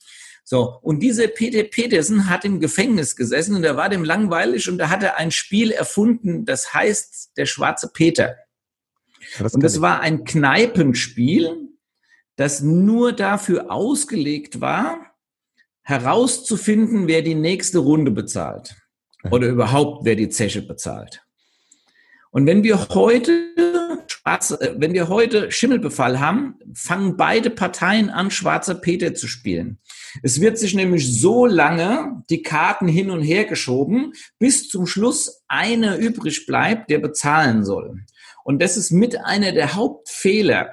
So, 0.45 0.79
und 0.83 1.01
dieser 1.01 1.29
Peter 1.29 1.63
Petersen 1.63 2.29
hat 2.29 2.45
im 2.45 2.61
Gefängnis 2.61 3.17
gesessen 3.17 3.57
und 3.57 3.63
da 3.63 3.77
war 3.77 3.89
dem 3.89 4.05
langweilig 4.05 4.69
und 4.69 4.79
da 4.79 4.91
hat 4.91 5.03
er 5.03 5.17
ein 5.17 5.31
Spiel 5.31 5.71
erfunden, 5.71 6.45
das 6.45 6.75
heißt 6.75 7.37
der 7.37 7.47
schwarze 7.47 7.91
Peter. 7.93 8.37
Das 9.39 9.55
und 9.55 9.63
das 9.63 9.81
war 9.81 10.01
ein 10.01 10.25
Kneipenspiel, 10.25 11.69
das 12.37 12.61
nur 12.61 13.13
dafür 13.13 13.71
ausgelegt 13.71 14.61
war, 14.61 15.15
herauszufinden, 15.83 17.07
wer 17.07 17.23
die 17.23 17.35
nächste 17.35 17.79
Runde 17.79 18.11
bezahlt 18.11 18.75
oder 19.31 19.47
überhaupt 19.47 20.05
wer 20.05 20.17
die 20.17 20.29
Zeche 20.29 20.63
bezahlt. 20.63 21.23
Und 22.31 22.47
wenn 22.47 22.63
wir 22.63 22.89
heute 22.89 23.33
schwarze, 24.23 24.61
äh, 24.61 24.75
wenn 24.79 24.93
wir 24.93 25.09
heute 25.09 25.51
Schimmelbefall 25.51 26.21
haben, 26.21 26.59
fangen 26.75 27.17
beide 27.17 27.51
Parteien 27.51 28.11
an, 28.11 28.31
schwarzer 28.31 28.75
Peter 28.75 29.15
zu 29.15 29.27
spielen. 29.27 29.79
Es 30.23 30.41
wird 30.41 30.59
sich 30.59 30.75
nämlich 30.75 31.21
so 31.21 31.47
lange 31.47 32.23
die 32.31 32.43
Karten 32.43 32.89
hin 32.89 33.11
und 33.11 33.23
her 33.23 33.45
geschoben, 33.45 34.13
bis 34.39 34.69
zum 34.69 34.87
Schluss 34.87 35.43
einer 35.49 35.97
übrig 35.99 36.47
bleibt, 36.47 36.91
der 36.91 36.99
bezahlen 36.99 37.65
soll. 37.65 38.01
Und 38.45 38.61
das 38.61 38.77
ist 38.77 38.91
mit 38.91 39.19
einer 39.25 39.53
der 39.53 39.75
Hauptfehler, 39.75 40.73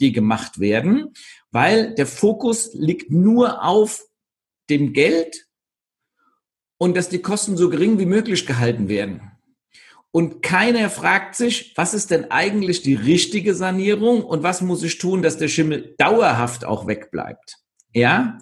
die 0.00 0.12
gemacht 0.12 0.60
werden, 0.60 1.12
weil 1.50 1.94
der 1.94 2.06
Fokus 2.06 2.70
liegt 2.74 3.10
nur 3.10 3.64
auf 3.64 4.02
dem 4.70 4.92
Geld 4.92 5.46
und 6.78 6.96
dass 6.96 7.08
die 7.08 7.22
Kosten 7.22 7.56
so 7.56 7.70
gering 7.70 7.98
wie 7.98 8.06
möglich 8.06 8.46
gehalten 8.46 8.88
werden. 8.88 9.33
Und 10.14 10.42
keiner 10.42 10.90
fragt 10.90 11.34
sich, 11.34 11.72
was 11.74 11.92
ist 11.92 12.12
denn 12.12 12.30
eigentlich 12.30 12.82
die 12.82 12.94
richtige 12.94 13.52
Sanierung 13.52 14.22
und 14.22 14.44
was 14.44 14.60
muss 14.60 14.84
ich 14.84 14.98
tun, 14.98 15.22
dass 15.22 15.38
der 15.38 15.48
Schimmel 15.48 15.96
dauerhaft 15.98 16.64
auch 16.64 16.86
wegbleibt. 16.86 17.56
Ja? 17.92 18.38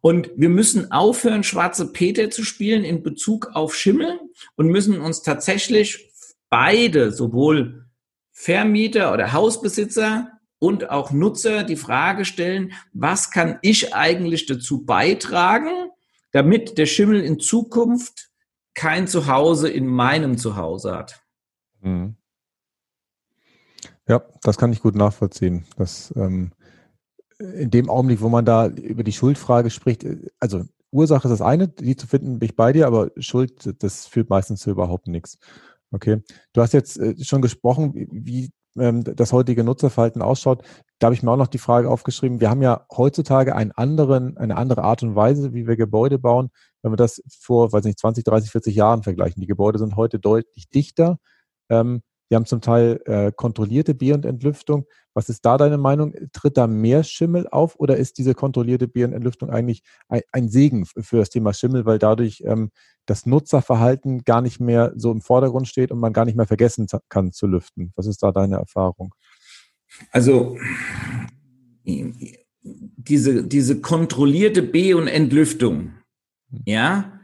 Und 0.00 0.32
wir 0.34 0.48
müssen 0.48 0.90
aufhören, 0.90 1.44
schwarze 1.44 1.92
Peter 1.92 2.28
zu 2.30 2.42
spielen 2.42 2.82
in 2.82 3.04
Bezug 3.04 3.50
auf 3.54 3.76
Schimmel 3.76 4.18
und 4.56 4.66
müssen 4.66 5.00
uns 5.00 5.22
tatsächlich 5.22 6.10
beide, 6.50 7.12
sowohl 7.12 7.84
Vermieter 8.32 9.12
oder 9.12 9.32
Hausbesitzer 9.32 10.28
und 10.58 10.90
auch 10.90 11.12
Nutzer 11.12 11.62
die 11.62 11.76
Frage 11.76 12.24
stellen, 12.24 12.72
was 12.94 13.30
kann 13.30 13.60
ich 13.62 13.94
eigentlich 13.94 14.46
dazu 14.46 14.84
beitragen, 14.84 15.70
damit 16.32 16.78
der 16.78 16.86
Schimmel 16.86 17.20
in 17.20 17.38
Zukunft 17.38 18.31
kein 18.74 19.06
Zuhause 19.06 19.68
in 19.68 19.86
meinem 19.86 20.38
Zuhause 20.38 20.96
hat. 20.96 21.22
Mhm. 21.80 22.16
Ja, 24.08 24.22
das 24.42 24.58
kann 24.58 24.72
ich 24.72 24.80
gut 24.80 24.94
nachvollziehen. 24.94 25.64
Das, 25.76 26.12
ähm, 26.16 26.52
in 27.38 27.70
dem 27.70 27.88
Augenblick, 27.88 28.20
wo 28.20 28.28
man 28.28 28.44
da 28.44 28.66
über 28.68 29.04
die 29.04 29.12
Schuldfrage 29.12 29.70
spricht, 29.70 30.06
also 30.38 30.64
Ursache 30.90 31.28
ist 31.28 31.32
das 31.32 31.40
eine, 31.40 31.68
die 31.68 31.96
zu 31.96 32.06
finden, 32.06 32.38
bin 32.38 32.50
ich 32.50 32.56
bei 32.56 32.72
dir, 32.72 32.86
aber 32.86 33.10
Schuld, 33.16 33.82
das 33.82 34.06
führt 34.06 34.30
meistens 34.30 34.60
zu 34.60 34.70
überhaupt 34.70 35.08
nichts. 35.08 35.38
Okay. 35.90 36.22
Du 36.52 36.60
hast 36.60 36.72
jetzt 36.72 36.98
äh, 36.98 37.14
schon 37.22 37.42
gesprochen, 37.42 37.92
wie 38.10 38.50
ähm, 38.78 39.04
das 39.04 39.32
heutige 39.32 39.64
Nutzerverhalten 39.64 40.22
ausschaut. 40.22 40.62
Da 40.98 41.06
habe 41.06 41.14
ich 41.14 41.22
mir 41.22 41.30
auch 41.30 41.36
noch 41.36 41.48
die 41.48 41.58
Frage 41.58 41.90
aufgeschrieben. 41.90 42.40
Wir 42.40 42.50
haben 42.50 42.62
ja 42.62 42.86
heutzutage 42.90 43.54
einen 43.54 43.72
anderen, 43.72 44.36
eine 44.36 44.56
andere 44.56 44.82
Art 44.82 45.02
und 45.02 45.14
Weise, 45.14 45.52
wie 45.54 45.66
wir 45.66 45.76
Gebäude 45.76 46.18
bauen, 46.18 46.50
wenn 46.82 46.92
wir 46.92 46.96
das 46.96 47.22
vor, 47.40 47.72
weiß 47.72 47.84
nicht, 47.84 47.98
20, 47.98 48.24
30, 48.24 48.50
40 48.50 48.74
Jahren 48.74 49.02
vergleichen. 49.02 49.40
Die 49.40 49.46
Gebäude 49.46 49.78
sind 49.78 49.96
heute 49.96 50.18
deutlich 50.18 50.68
dichter. 50.68 51.18
Ähm, 51.68 52.02
wir 52.28 52.36
haben 52.36 52.46
zum 52.46 52.62
Teil 52.62 53.00
äh, 53.04 53.30
kontrollierte 53.30 53.94
Bier- 53.94 54.14
und 54.14 54.24
Entlüftung. 54.24 54.86
Was 55.12 55.28
ist 55.28 55.44
da 55.44 55.58
deine 55.58 55.76
Meinung? 55.76 56.14
Tritt 56.32 56.56
da 56.56 56.66
mehr 56.66 57.04
Schimmel 57.04 57.46
auf 57.46 57.76
oder 57.78 57.98
ist 57.98 58.16
diese 58.16 58.34
kontrollierte 58.34 58.88
Bier- 58.88 59.06
und 59.06 59.12
Entlüftung 59.12 59.50
eigentlich 59.50 59.82
ein, 60.08 60.22
ein, 60.32 60.48
Segen 60.48 60.86
für 60.86 61.18
das 61.18 61.28
Thema 61.28 61.52
Schimmel, 61.52 61.84
weil 61.84 61.98
dadurch 61.98 62.42
ähm, 62.46 62.70
das 63.04 63.26
Nutzerverhalten 63.26 64.24
gar 64.24 64.40
nicht 64.40 64.60
mehr 64.60 64.94
so 64.96 65.12
im 65.12 65.20
Vordergrund 65.20 65.68
steht 65.68 65.92
und 65.92 65.98
man 65.98 66.14
gar 66.14 66.24
nicht 66.24 66.36
mehr 66.36 66.46
vergessen 66.46 66.86
kann 67.10 67.32
zu 67.32 67.46
lüften? 67.46 67.92
Was 67.96 68.06
ist 68.06 68.22
da 68.22 68.32
deine 68.32 68.56
Erfahrung? 68.56 69.14
Also 70.10 70.56
diese, 71.84 73.44
diese 73.44 73.80
kontrollierte 73.80 74.62
B- 74.62 74.94
und 74.94 75.08
Entlüftung. 75.08 75.92
Ja, 76.64 77.20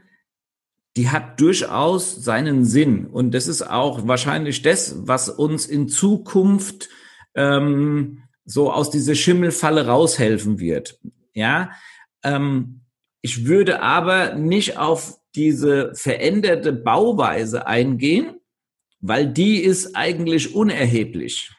die 0.96 1.10
hat 1.10 1.40
durchaus 1.40 2.16
seinen 2.16 2.64
Sinn. 2.64 3.06
Und 3.06 3.32
das 3.32 3.46
ist 3.46 3.62
auch 3.62 4.08
wahrscheinlich 4.08 4.62
das, 4.62 5.06
was 5.06 5.28
uns 5.28 5.66
in 5.66 5.88
Zukunft 5.88 6.88
ähm, 7.34 8.24
so 8.44 8.72
aus 8.72 8.90
dieser 8.90 9.14
Schimmelfalle 9.14 9.86
raushelfen 9.86 10.58
wird. 10.58 10.98
Ja, 11.34 11.70
ähm, 12.24 12.80
ich 13.20 13.46
würde 13.46 13.80
aber 13.80 14.34
nicht 14.34 14.78
auf 14.78 15.18
diese 15.34 15.94
veränderte 15.94 16.72
Bauweise 16.72 17.66
eingehen, 17.66 18.40
weil 19.00 19.28
die 19.28 19.62
ist 19.62 19.94
eigentlich 19.94 20.54
unerheblich. 20.54 21.52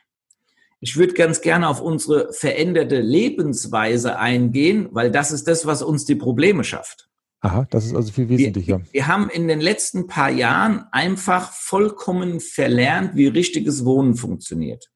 Ich 0.82 0.98
würde 0.98 1.14
ganz 1.14 1.42
gerne 1.42 1.68
auf 1.68 1.82
unsere 1.82 2.32
veränderte 2.34 3.00
Lebensweise 3.00 4.18
eingehen, 4.18 4.88
weil 4.92 5.12
das 5.12 5.32
ist 5.32 5.48
das, 5.48 5.66
was 5.66 5.82
uns 5.82 6.06
die 6.06 6.16
Probleme 6.16 6.64
schafft. 6.64 7.09
Aha, 7.42 7.68
das 7.70 7.86
ist 7.86 7.96
also 7.96 8.12
viel 8.12 8.28
wesentlicher. 8.28 8.80
Wir, 8.80 8.94
wir, 8.94 9.08
haben 9.08 9.30
in 9.30 9.48
den 9.48 9.62
letzten 9.62 10.08
paar 10.08 10.30
Jahren 10.30 10.86
einfach 10.92 11.54
vollkommen 11.54 12.42
verlernt, 12.42 13.16
wie 13.16 13.28
richtiges 13.28 13.86
Wohnen 13.86 14.16
funktioniert. 14.16 14.92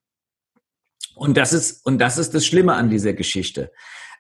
Und 1.15 1.37
das 1.37 1.53
ist, 1.53 1.85
und 1.85 1.99
das 1.99 2.17
ist 2.17 2.33
das 2.33 2.45
Schlimme 2.45 2.73
an 2.73 2.89
dieser 2.89 3.13
Geschichte. 3.13 3.71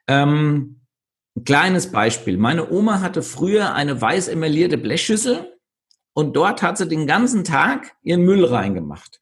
Ähm, 0.07 0.81
ein 1.35 1.43
kleines 1.43 1.91
Beispiel. 1.91 2.37
Meine 2.37 2.71
Oma 2.71 3.01
hatte 3.01 3.23
früher 3.23 3.73
eine 3.73 3.99
weiß 3.99 4.27
emaillierte 4.27 4.77
Blechschüssel 4.77 5.57
und 6.13 6.35
dort 6.35 6.61
hat 6.61 6.77
sie 6.77 6.87
den 6.87 7.07
ganzen 7.07 7.43
Tag 7.43 7.95
ihren 8.03 8.23
Müll 8.23 8.45
reingemacht. 8.45 9.19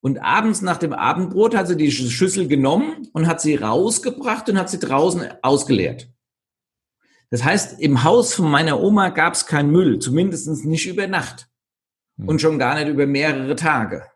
Und 0.00 0.18
abends 0.18 0.62
nach 0.62 0.76
dem 0.76 0.92
Abendbrot 0.92 1.56
hat 1.56 1.66
sie 1.66 1.76
die 1.76 1.90
Schüssel 1.90 2.46
genommen 2.46 3.08
und 3.12 3.26
hat 3.26 3.40
sie 3.40 3.56
rausgebracht 3.56 4.48
und 4.48 4.58
hat 4.58 4.70
sie 4.70 4.78
draußen 4.78 5.28
ausgeleert. 5.42 6.08
Das 7.30 7.44
heißt, 7.44 7.80
im 7.80 8.04
Haus 8.04 8.34
von 8.34 8.50
meiner 8.50 8.80
Oma 8.80 9.10
gab 9.10 9.34
es 9.34 9.46
keinen 9.46 9.70
Müll, 9.70 9.98
zumindest 9.98 10.48
nicht 10.64 10.86
über 10.86 11.06
Nacht 11.06 11.48
hm. 12.16 12.28
und 12.28 12.40
schon 12.40 12.58
gar 12.58 12.74
nicht 12.74 12.88
über 12.88 13.06
mehrere 13.06 13.54
Tage. 13.54 14.06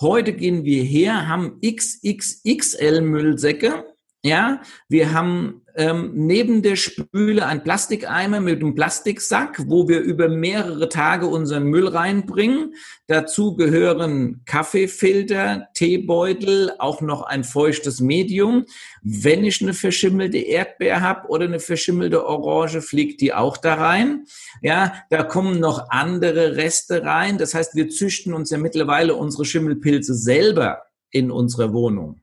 Heute 0.00 0.32
gehen 0.32 0.64
wir 0.64 0.82
her, 0.82 1.28
haben 1.28 1.60
XXXL 1.60 3.00
Müllsäcke, 3.02 3.93
ja, 4.24 4.62
wir 4.88 5.12
haben 5.12 5.60
ähm, 5.76 6.12
neben 6.14 6.62
der 6.62 6.76
Spüle 6.76 7.44
ein 7.44 7.62
Plastikeimer 7.62 8.40
mit 8.40 8.62
einem 8.62 8.74
Plastiksack, 8.74 9.64
wo 9.66 9.86
wir 9.86 10.00
über 10.00 10.30
mehrere 10.30 10.88
Tage 10.88 11.26
unseren 11.26 11.64
Müll 11.64 11.88
reinbringen. 11.88 12.74
Dazu 13.06 13.54
gehören 13.54 14.40
Kaffeefilter, 14.46 15.68
Teebeutel, 15.74 16.72
auch 16.78 17.02
noch 17.02 17.20
ein 17.20 17.44
feuchtes 17.44 18.00
Medium. 18.00 18.64
Wenn 19.02 19.44
ich 19.44 19.60
eine 19.60 19.74
verschimmelte 19.74 20.38
Erdbeer 20.38 21.02
habe 21.02 21.28
oder 21.28 21.44
eine 21.44 21.60
verschimmelte 21.60 22.24
Orange, 22.24 22.80
fliegt 22.80 23.20
die 23.20 23.34
auch 23.34 23.58
da 23.58 23.74
rein. 23.74 24.24
Ja, 24.62 24.94
da 25.10 25.22
kommen 25.22 25.60
noch 25.60 25.90
andere 25.90 26.56
Reste 26.56 27.04
rein. 27.04 27.36
Das 27.36 27.52
heißt, 27.52 27.74
wir 27.74 27.90
züchten 27.90 28.32
uns 28.32 28.48
ja 28.48 28.56
mittlerweile 28.56 29.16
unsere 29.16 29.44
Schimmelpilze 29.44 30.14
selber 30.14 30.84
in 31.10 31.30
unserer 31.30 31.74
Wohnung. 31.74 32.22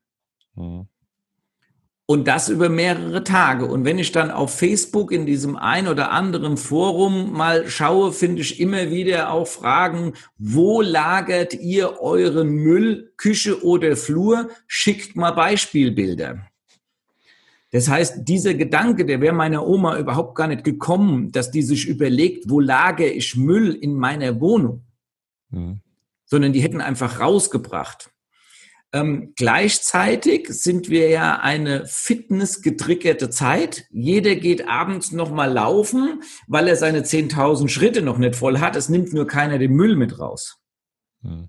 Mhm. 0.56 0.88
Und 2.12 2.28
das 2.28 2.50
über 2.50 2.68
mehrere 2.68 3.24
Tage. 3.24 3.66
Und 3.66 3.86
wenn 3.86 3.98
ich 3.98 4.12
dann 4.12 4.32
auf 4.32 4.54
Facebook 4.54 5.14
in 5.14 5.26
diesem 5.26 5.56
ein 5.56 5.88
oder 5.88 6.12
anderen 6.12 6.58
Forum 6.58 7.32
mal 7.32 7.70
schaue, 7.70 8.12
finde 8.12 8.42
ich 8.42 8.60
immer 8.60 8.92
wieder 8.92 9.32
auch 9.32 9.48
Fragen, 9.48 10.12
wo 10.38 10.82
lagert 10.82 11.54
ihr 11.54 12.02
euren 12.02 12.50
Müll, 12.50 13.14
Küche 13.16 13.64
oder 13.64 13.96
Flur? 13.96 14.50
Schickt 14.68 15.16
mal 15.16 15.32
Beispielbilder. 15.32 16.46
Das 17.72 17.88
heißt, 17.88 18.28
dieser 18.28 18.56
Gedanke, 18.56 19.06
der 19.06 19.22
wäre 19.22 19.34
meiner 19.34 19.66
Oma 19.66 19.98
überhaupt 19.98 20.36
gar 20.36 20.48
nicht 20.48 20.66
gekommen, 20.66 21.32
dass 21.32 21.50
die 21.50 21.62
sich 21.62 21.88
überlegt, 21.88 22.50
wo 22.50 22.60
lagere 22.60 23.08
ich 23.08 23.38
Müll 23.38 23.74
in 23.74 23.94
meiner 23.94 24.42
Wohnung? 24.42 24.84
Mhm. 25.50 25.80
Sondern 26.26 26.52
die 26.52 26.60
hätten 26.60 26.82
einfach 26.82 27.22
rausgebracht. 27.22 28.12
Ähm, 28.94 29.34
gleichzeitig 29.38 30.50
sind 30.50 30.90
wir 30.90 31.10
ja 31.10 31.40
eine 31.40 31.86
fitnessgetriggerte 31.86 33.30
Zeit. 33.30 33.86
Jeder 33.90 34.36
geht 34.36 34.68
abends 34.68 35.14
noch 35.14 35.32
mal 35.32 35.52
laufen, 35.52 36.22
weil 36.48 36.68
er 36.68 36.76
seine 36.76 37.02
10.000 37.02 37.70
Schritte 37.70 38.02
noch 38.02 38.18
nicht 38.18 38.36
voll 38.36 38.60
hat. 38.60 38.76
Es 38.76 38.90
nimmt 38.90 39.14
nur 39.14 39.28
keiner 39.28 39.60
den 39.60 39.74
Müll 39.74 39.96
mit 39.96 40.20
raus. 40.20 40.58
Hm. 41.22 41.48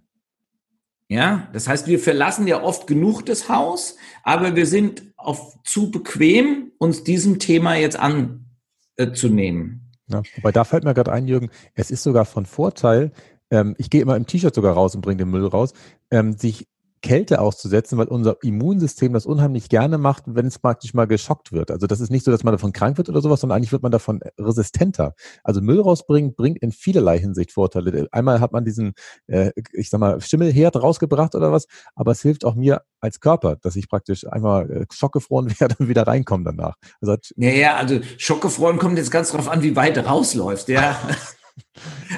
Ja, 1.08 1.48
das 1.52 1.68
heißt, 1.68 1.88
wir 1.88 1.98
verlassen 1.98 2.46
ja 2.46 2.62
oft 2.62 2.86
genug 2.86 3.26
das 3.26 3.48
Haus, 3.48 3.96
aber 4.22 4.56
wir 4.56 4.66
sind 4.66 5.02
auf 5.16 5.58
zu 5.62 5.90
bequem, 5.90 6.72
uns 6.78 7.04
diesem 7.04 7.38
Thema 7.38 7.74
jetzt 7.74 7.98
anzunehmen. 7.98 9.90
Äh, 10.08 10.14
ja, 10.14 10.22
wobei 10.36 10.52
da 10.52 10.64
fällt 10.64 10.84
mir 10.84 10.94
gerade 10.94 11.12
ein, 11.12 11.28
Jürgen, 11.28 11.50
es 11.74 11.90
ist 11.90 12.02
sogar 12.02 12.24
von 12.24 12.46
Vorteil, 12.46 13.12
ähm, 13.50 13.74
ich 13.76 13.90
gehe 13.90 14.00
immer 14.00 14.16
im 14.16 14.26
T-Shirt 14.26 14.54
sogar 14.54 14.72
raus 14.72 14.94
und 14.94 15.02
bringe 15.02 15.18
den 15.18 15.30
Müll 15.30 15.46
raus, 15.46 15.74
ähm, 16.10 16.38
sich 16.38 16.66
Kälte 17.02 17.40
auszusetzen, 17.40 17.98
weil 17.98 18.06
unser 18.06 18.36
Immunsystem 18.42 19.12
das 19.12 19.26
unheimlich 19.26 19.68
gerne 19.68 19.98
macht, 19.98 20.24
wenn 20.26 20.46
es 20.46 20.58
praktisch 20.58 20.94
mal 20.94 21.06
geschockt 21.06 21.52
wird. 21.52 21.70
Also 21.70 21.86
das 21.86 22.00
ist 22.00 22.10
nicht 22.10 22.24
so, 22.24 22.30
dass 22.30 22.44
man 22.44 22.52
davon 22.52 22.72
krank 22.72 22.96
wird 22.96 23.08
oder 23.08 23.20
sowas, 23.20 23.40
sondern 23.40 23.56
eigentlich 23.56 23.72
wird 23.72 23.82
man 23.82 23.92
davon 23.92 24.20
resistenter. 24.38 25.14
Also 25.42 25.60
Müll 25.60 25.80
rausbringen 25.80 26.34
bringt 26.34 26.58
in 26.62 26.72
vielerlei 26.72 27.18
Hinsicht 27.18 27.52
Vorteile. 27.52 28.08
Einmal 28.12 28.40
hat 28.40 28.52
man 28.52 28.64
diesen, 28.64 28.94
äh, 29.26 29.50
ich 29.72 29.90
sag 29.90 30.00
mal, 30.00 30.20
Schimmelherd 30.20 30.76
rausgebracht 30.76 31.34
oder 31.34 31.52
was, 31.52 31.66
aber 31.94 32.12
es 32.12 32.22
hilft 32.22 32.44
auch 32.44 32.54
mir 32.54 32.82
als 33.00 33.20
Körper, 33.20 33.56
dass 33.56 33.76
ich 33.76 33.88
praktisch 33.88 34.26
einmal 34.26 34.70
äh, 34.70 34.86
schockgefroren 34.92 35.50
werde 35.60 35.76
und 35.78 35.88
wieder 35.88 36.06
reinkomme 36.06 36.44
danach. 36.44 36.76
Also, 37.00 37.16
ja, 37.36 37.50
ja, 37.50 37.76
also 37.76 38.00
schockgefroren 38.16 38.78
kommt 38.78 38.98
jetzt 38.98 39.10
ganz 39.10 39.32
drauf 39.32 39.48
an, 39.48 39.62
wie 39.62 39.76
weit 39.76 39.96
du 39.96 40.06
rausläufst, 40.06 40.68
ja. 40.68 40.96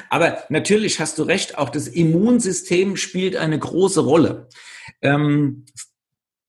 Aber 0.09 0.43
natürlich 0.49 0.99
hast 0.99 1.17
du 1.17 1.23
recht, 1.23 1.57
auch 1.57 1.69
das 1.69 1.87
Immunsystem 1.87 2.97
spielt 2.97 3.35
eine 3.35 3.57
große 3.57 4.01
Rolle. 4.01 4.49
Ähm, 5.01 5.65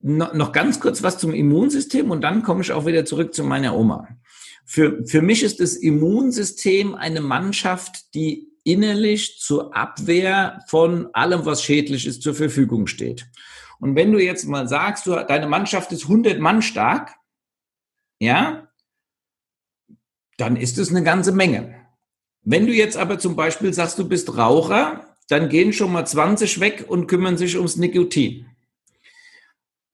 noch 0.01 0.53
ganz 0.53 0.79
kurz 0.79 1.03
was 1.03 1.19
zum 1.19 1.35
Immunsystem 1.35 2.11
und 2.11 2.21
dann 2.21 2.43
komme 2.43 2.63
ich 2.63 2.73
auch 2.73 2.87
wieder 2.87 3.05
zurück 3.05 3.35
zu 3.35 3.43
meiner 3.43 3.77
Oma. 3.77 4.09
Für, 4.65 5.05
für 5.05 5.23
mich 5.23 5.43
ist 5.43 5.61
das 5.61 5.75
Immunsystem 5.75 6.95
eine 6.95 7.21
Mannschaft, 7.21 8.15
die 8.15 8.49
innerlich 8.65 9.39
zur 9.39 9.77
Abwehr 9.77 10.61
von 10.67 11.09
allem, 11.15 11.45
was 11.45 11.63
schädlich 11.63 12.07
ist, 12.07 12.23
zur 12.23 12.35
Verfügung 12.35 12.89
steht. 12.89 13.27
Und 13.79 13.95
wenn 13.95 14.13
du 14.13 14.19
jetzt 14.19 14.45
mal 14.45 14.69
sagst, 14.69 15.07
du, 15.07 15.15
deine 15.27 15.47
Mannschaft 15.47 15.93
ist 15.93 16.05
100 16.05 16.41
Mann 16.41 16.63
stark, 16.63 17.15
ja, 18.19 18.69
dann 20.37 20.57
ist 20.57 20.79
es 20.79 20.91
eine 20.91 21.03
ganze 21.03 21.33
Menge. 21.33 21.86
Wenn 22.49 22.69
du 22.69 22.73
jetzt 22.73 22.97
aber 22.97 23.19
zum 23.19 23.35
Beispiel 23.35 23.75
sagst, 23.75 23.99
du 23.99 24.09
bist 24.09 24.37
Raucher, 24.37 25.17
dann 25.29 25.49
gehen 25.49 25.73
schon 25.73 25.91
mal 25.91 26.07
20 26.07 26.61
weg 26.61 26.85
und 26.87 27.09
kümmern 27.09 27.37
sich 27.37 27.57
ums 27.57 27.77
Nikotin. 27.77 28.47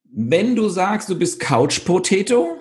Wenn 0.04 0.54
du 0.54 0.68
sagst, 0.68 1.08
du 1.08 1.18
bist 1.18 1.40
Couch 1.40 1.82
Potato, 1.86 2.58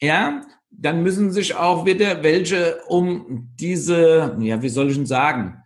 ja, 0.00 0.42
dann 0.70 1.02
müssen 1.02 1.32
sich 1.32 1.56
auch 1.56 1.84
wieder 1.84 2.22
welche 2.22 2.80
um 2.86 3.50
diese, 3.58 4.36
ja, 4.38 4.62
wie 4.62 4.68
soll 4.68 4.90
ich 4.90 4.96
denn 4.96 5.06
sagen, 5.06 5.64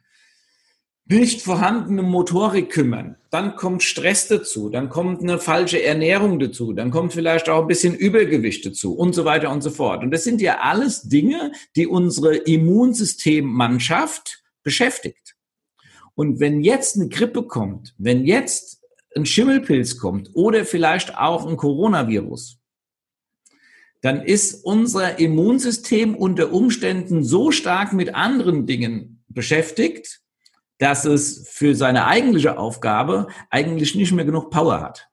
nicht 1.05 1.43
vorhandene 1.43 2.03
Motorik 2.03 2.71
kümmern. 2.71 3.18
Dann 3.31 3.57
kommt 3.57 3.83
Stress 3.83 4.29
dazu, 4.29 4.71
dann 4.71 4.89
kommt 4.89 5.23
eine 5.23 5.39
falsche 5.39 5.83
Ernährung 5.83 6.39
dazu, 6.39 6.73
dann 6.73 6.91
kommt 6.91 7.13
vielleicht 7.13 7.51
auch 7.51 7.63
ein 7.63 7.67
bisschen 7.67 7.95
Übergewicht 7.95 8.65
dazu 8.65 8.95
und 8.95 9.15
so 9.15 9.27
weiter 9.27 9.51
und 9.51 9.63
so 9.63 9.71
fort. 9.71 10.03
Und 10.03 10.13
das 10.13 10.25
sind 10.25 10.41
ja 10.41 10.61
alles 10.61 11.03
Dinge, 11.03 11.53
die 11.77 11.87
unsere 11.87 12.37
Immunsystemmannschaft 12.37 14.43
beschäftigt. 14.63 15.35
Und 16.15 16.41
wenn 16.41 16.63
jetzt 16.63 16.97
eine 16.97 17.09
Grippe 17.09 17.43
kommt, 17.43 17.95
wenn 17.99 18.25
jetzt 18.25 18.83
ein 19.15 19.27
Schimmelpilz 19.27 19.99
kommt 19.99 20.31
oder 20.35 20.65
vielleicht 20.65 21.17
auch 21.17 21.47
ein 21.47 21.57
Coronavirus, 21.57 22.59
dann 24.01 24.23
ist 24.23 24.65
unser 24.65 25.19
Immunsystem 25.19 26.15
unter 26.15 26.53
Umständen 26.53 27.25
so 27.25 27.51
stark 27.51 27.93
mit 27.93 28.15
anderen 28.15 28.67
Dingen 28.67 29.25
beschäftigt, 29.29 30.21
dass 30.79 31.05
es 31.05 31.49
für 31.49 31.75
seine 31.75 32.07
eigentliche 32.07 32.59
Aufgabe 32.59 33.29
eigentlich 33.51 33.95
nicht 33.95 34.13
mehr 34.13 34.25
genug 34.25 34.51
Power 34.51 34.81
hat. 34.81 35.09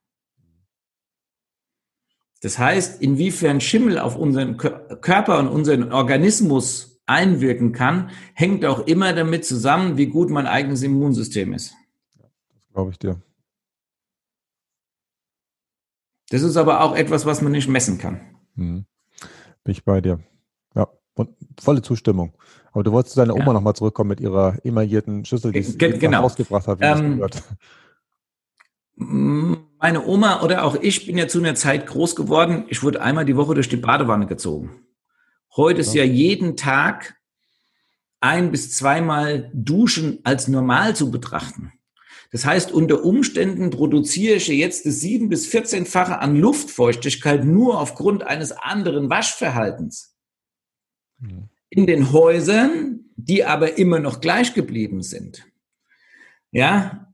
Das 2.41 2.59
heißt, 2.59 3.01
inwiefern 3.01 3.59
Schimmel 3.59 3.97
auf 3.97 4.15
unseren 4.15 4.57
Körper 4.57 5.39
und 5.39 5.47
unseren 5.47 5.91
Organismus 5.91 7.01
einwirken 7.07 7.71
kann, 7.71 8.11
hängt 8.33 8.65
auch 8.65 8.85
immer 8.85 9.13
damit 9.13 9.45
zusammen, 9.45 9.97
wie 9.97 10.07
gut 10.07 10.29
mein 10.29 10.47
eigenes 10.47 10.83
Immunsystem 10.83 11.53
ist. 11.53 11.73
Das 12.53 12.67
glaube 12.73 12.91
ich 12.91 12.99
dir. 12.99 13.21
Das 16.29 16.41
ist 16.41 16.57
aber 16.57 16.81
auch 16.81 16.95
etwas, 16.95 17.25
was 17.25 17.41
man 17.41 17.51
nicht 17.51 17.67
messen 17.67 17.97
kann. 17.97 18.19
Mhm. 18.55 18.85
Bin 19.63 19.71
ich 19.71 19.83
bei 19.83 20.01
dir. 20.01 20.19
Ja, 21.17 21.23
und 21.23 21.29
volle 21.59 21.81
Zustimmung. 21.81 22.33
Aber 22.71 22.83
du 22.83 22.91
wolltest 22.91 23.13
zu 23.15 23.21
deiner 23.21 23.35
Oma 23.35 23.47
ja. 23.47 23.53
nochmal 23.53 23.75
zurückkommen 23.75 24.09
mit 24.09 24.19
ihrer 24.19 24.57
emaillierten 24.63 25.25
Schüssel, 25.25 25.51
die 25.51 25.63
sie 25.63 25.77
genau. 25.77 26.21
rausgebracht 26.21 26.67
hat. 26.67 26.79
Wie 26.79 26.83
ähm, 26.83 27.27
meine 29.79 30.05
Oma 30.05 30.41
oder 30.41 30.63
auch 30.63 30.75
ich 30.81 31.05
bin 31.05 31.17
ja 31.17 31.27
zu 31.27 31.39
einer 31.39 31.55
Zeit 31.55 31.87
groß 31.87 32.15
geworden. 32.15 32.65
Ich 32.69 32.83
wurde 32.83 33.01
einmal 33.01 33.25
die 33.25 33.35
Woche 33.35 33.53
durch 33.53 33.69
die 33.69 33.77
Badewanne 33.77 34.25
gezogen. 34.25 34.81
Heute 35.55 35.81
ist 35.81 35.93
ja 35.93 36.03
jeden 36.03 36.57
Tag 36.57 37.15
ein 38.19 38.51
bis 38.51 38.71
zweimal 38.71 39.51
Duschen 39.53 40.19
als 40.23 40.47
normal 40.47 40.95
zu 40.95 41.11
betrachten. 41.11 41.71
Das 42.31 42.45
heißt, 42.45 42.71
unter 42.71 43.05
Umständen 43.05 43.69
produziere 43.69 44.35
ich 44.35 44.47
jetzt 44.47 44.85
das 44.85 44.99
sieben 44.99 45.29
bis 45.29 45.45
vierzehnfache 45.45 46.19
an 46.19 46.35
Luftfeuchtigkeit 46.35 47.45
nur 47.45 47.79
aufgrund 47.79 48.23
eines 48.23 48.51
anderen 48.51 49.09
Waschverhaltens. 49.09 50.14
In 51.69 51.87
den 51.87 52.11
Häusern, 52.11 53.05
die 53.15 53.43
aber 53.45 53.77
immer 53.77 53.99
noch 53.99 54.21
gleich 54.21 54.53
geblieben 54.53 55.01
sind. 55.01 55.45
Ja, 56.51 57.05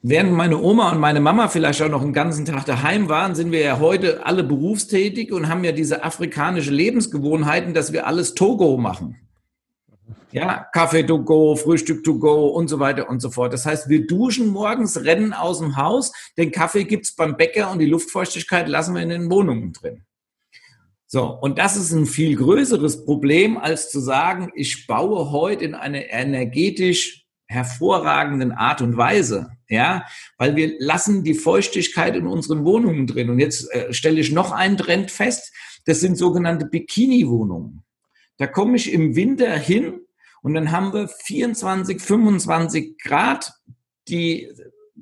Während 0.00 0.32
meine 0.32 0.62
Oma 0.62 0.92
und 0.92 1.00
meine 1.00 1.18
Mama 1.18 1.48
vielleicht 1.48 1.82
auch 1.82 1.88
noch 1.88 2.02
einen 2.02 2.12
ganzen 2.12 2.44
Tag 2.44 2.64
daheim 2.66 3.08
waren, 3.08 3.34
sind 3.34 3.50
wir 3.50 3.60
ja 3.60 3.80
heute 3.80 4.24
alle 4.24 4.44
berufstätig 4.44 5.32
und 5.32 5.48
haben 5.48 5.64
ja 5.64 5.72
diese 5.72 6.04
afrikanische 6.04 6.70
Lebensgewohnheiten, 6.70 7.74
dass 7.74 7.92
wir 7.92 8.06
alles 8.06 8.34
Togo 8.34 8.76
machen. 8.76 9.16
Ja, 10.30 10.66
Kaffee 10.72 11.02
to 11.02 11.24
go, 11.24 11.56
Frühstück 11.56 12.04
to 12.04 12.18
go 12.18 12.46
und 12.46 12.68
so 12.68 12.78
weiter 12.78 13.08
und 13.08 13.20
so 13.20 13.30
fort. 13.30 13.52
Das 13.52 13.66
heißt, 13.66 13.88
wir 13.88 14.06
duschen 14.06 14.48
morgens, 14.48 15.02
rennen 15.02 15.32
aus 15.32 15.58
dem 15.58 15.76
Haus, 15.76 16.12
den 16.36 16.52
Kaffee 16.52 16.84
gibt's 16.84 17.16
beim 17.16 17.36
Bäcker 17.36 17.72
und 17.72 17.80
die 17.80 17.86
Luftfeuchtigkeit 17.86 18.68
lassen 18.68 18.94
wir 18.94 19.02
in 19.02 19.08
den 19.08 19.30
Wohnungen 19.30 19.72
drin. 19.72 20.04
So, 21.10 21.24
und 21.24 21.58
das 21.58 21.74
ist 21.76 21.90
ein 21.92 22.04
viel 22.04 22.36
größeres 22.36 23.06
Problem, 23.06 23.56
als 23.56 23.90
zu 23.90 23.98
sagen, 23.98 24.52
ich 24.54 24.86
baue 24.86 25.30
heute 25.30 25.64
in 25.64 25.74
eine 25.74 26.10
energetisch 26.10 27.24
hervorragenden 27.46 28.52
Art 28.52 28.82
und 28.82 28.98
Weise, 28.98 29.48
ja, 29.70 30.04
weil 30.36 30.54
wir 30.54 30.74
lassen 30.78 31.24
die 31.24 31.32
Feuchtigkeit 31.32 32.14
in 32.14 32.26
unseren 32.26 32.66
Wohnungen 32.66 33.06
drin. 33.06 33.30
Und 33.30 33.38
jetzt 33.38 33.72
äh, 33.72 33.90
stelle 33.94 34.20
ich 34.20 34.32
noch 34.32 34.52
einen 34.52 34.76
Trend 34.76 35.10
fest, 35.10 35.50
das 35.86 36.00
sind 36.00 36.18
sogenannte 36.18 36.66
Bikini-Wohnungen. 36.66 37.82
Da 38.36 38.46
komme 38.46 38.76
ich 38.76 38.92
im 38.92 39.16
Winter 39.16 39.56
hin 39.56 40.02
und 40.42 40.52
dann 40.52 40.72
haben 40.72 40.92
wir 40.92 41.08
24, 41.08 42.02
25 42.02 42.98
Grad. 42.98 43.54
Die 44.08 44.52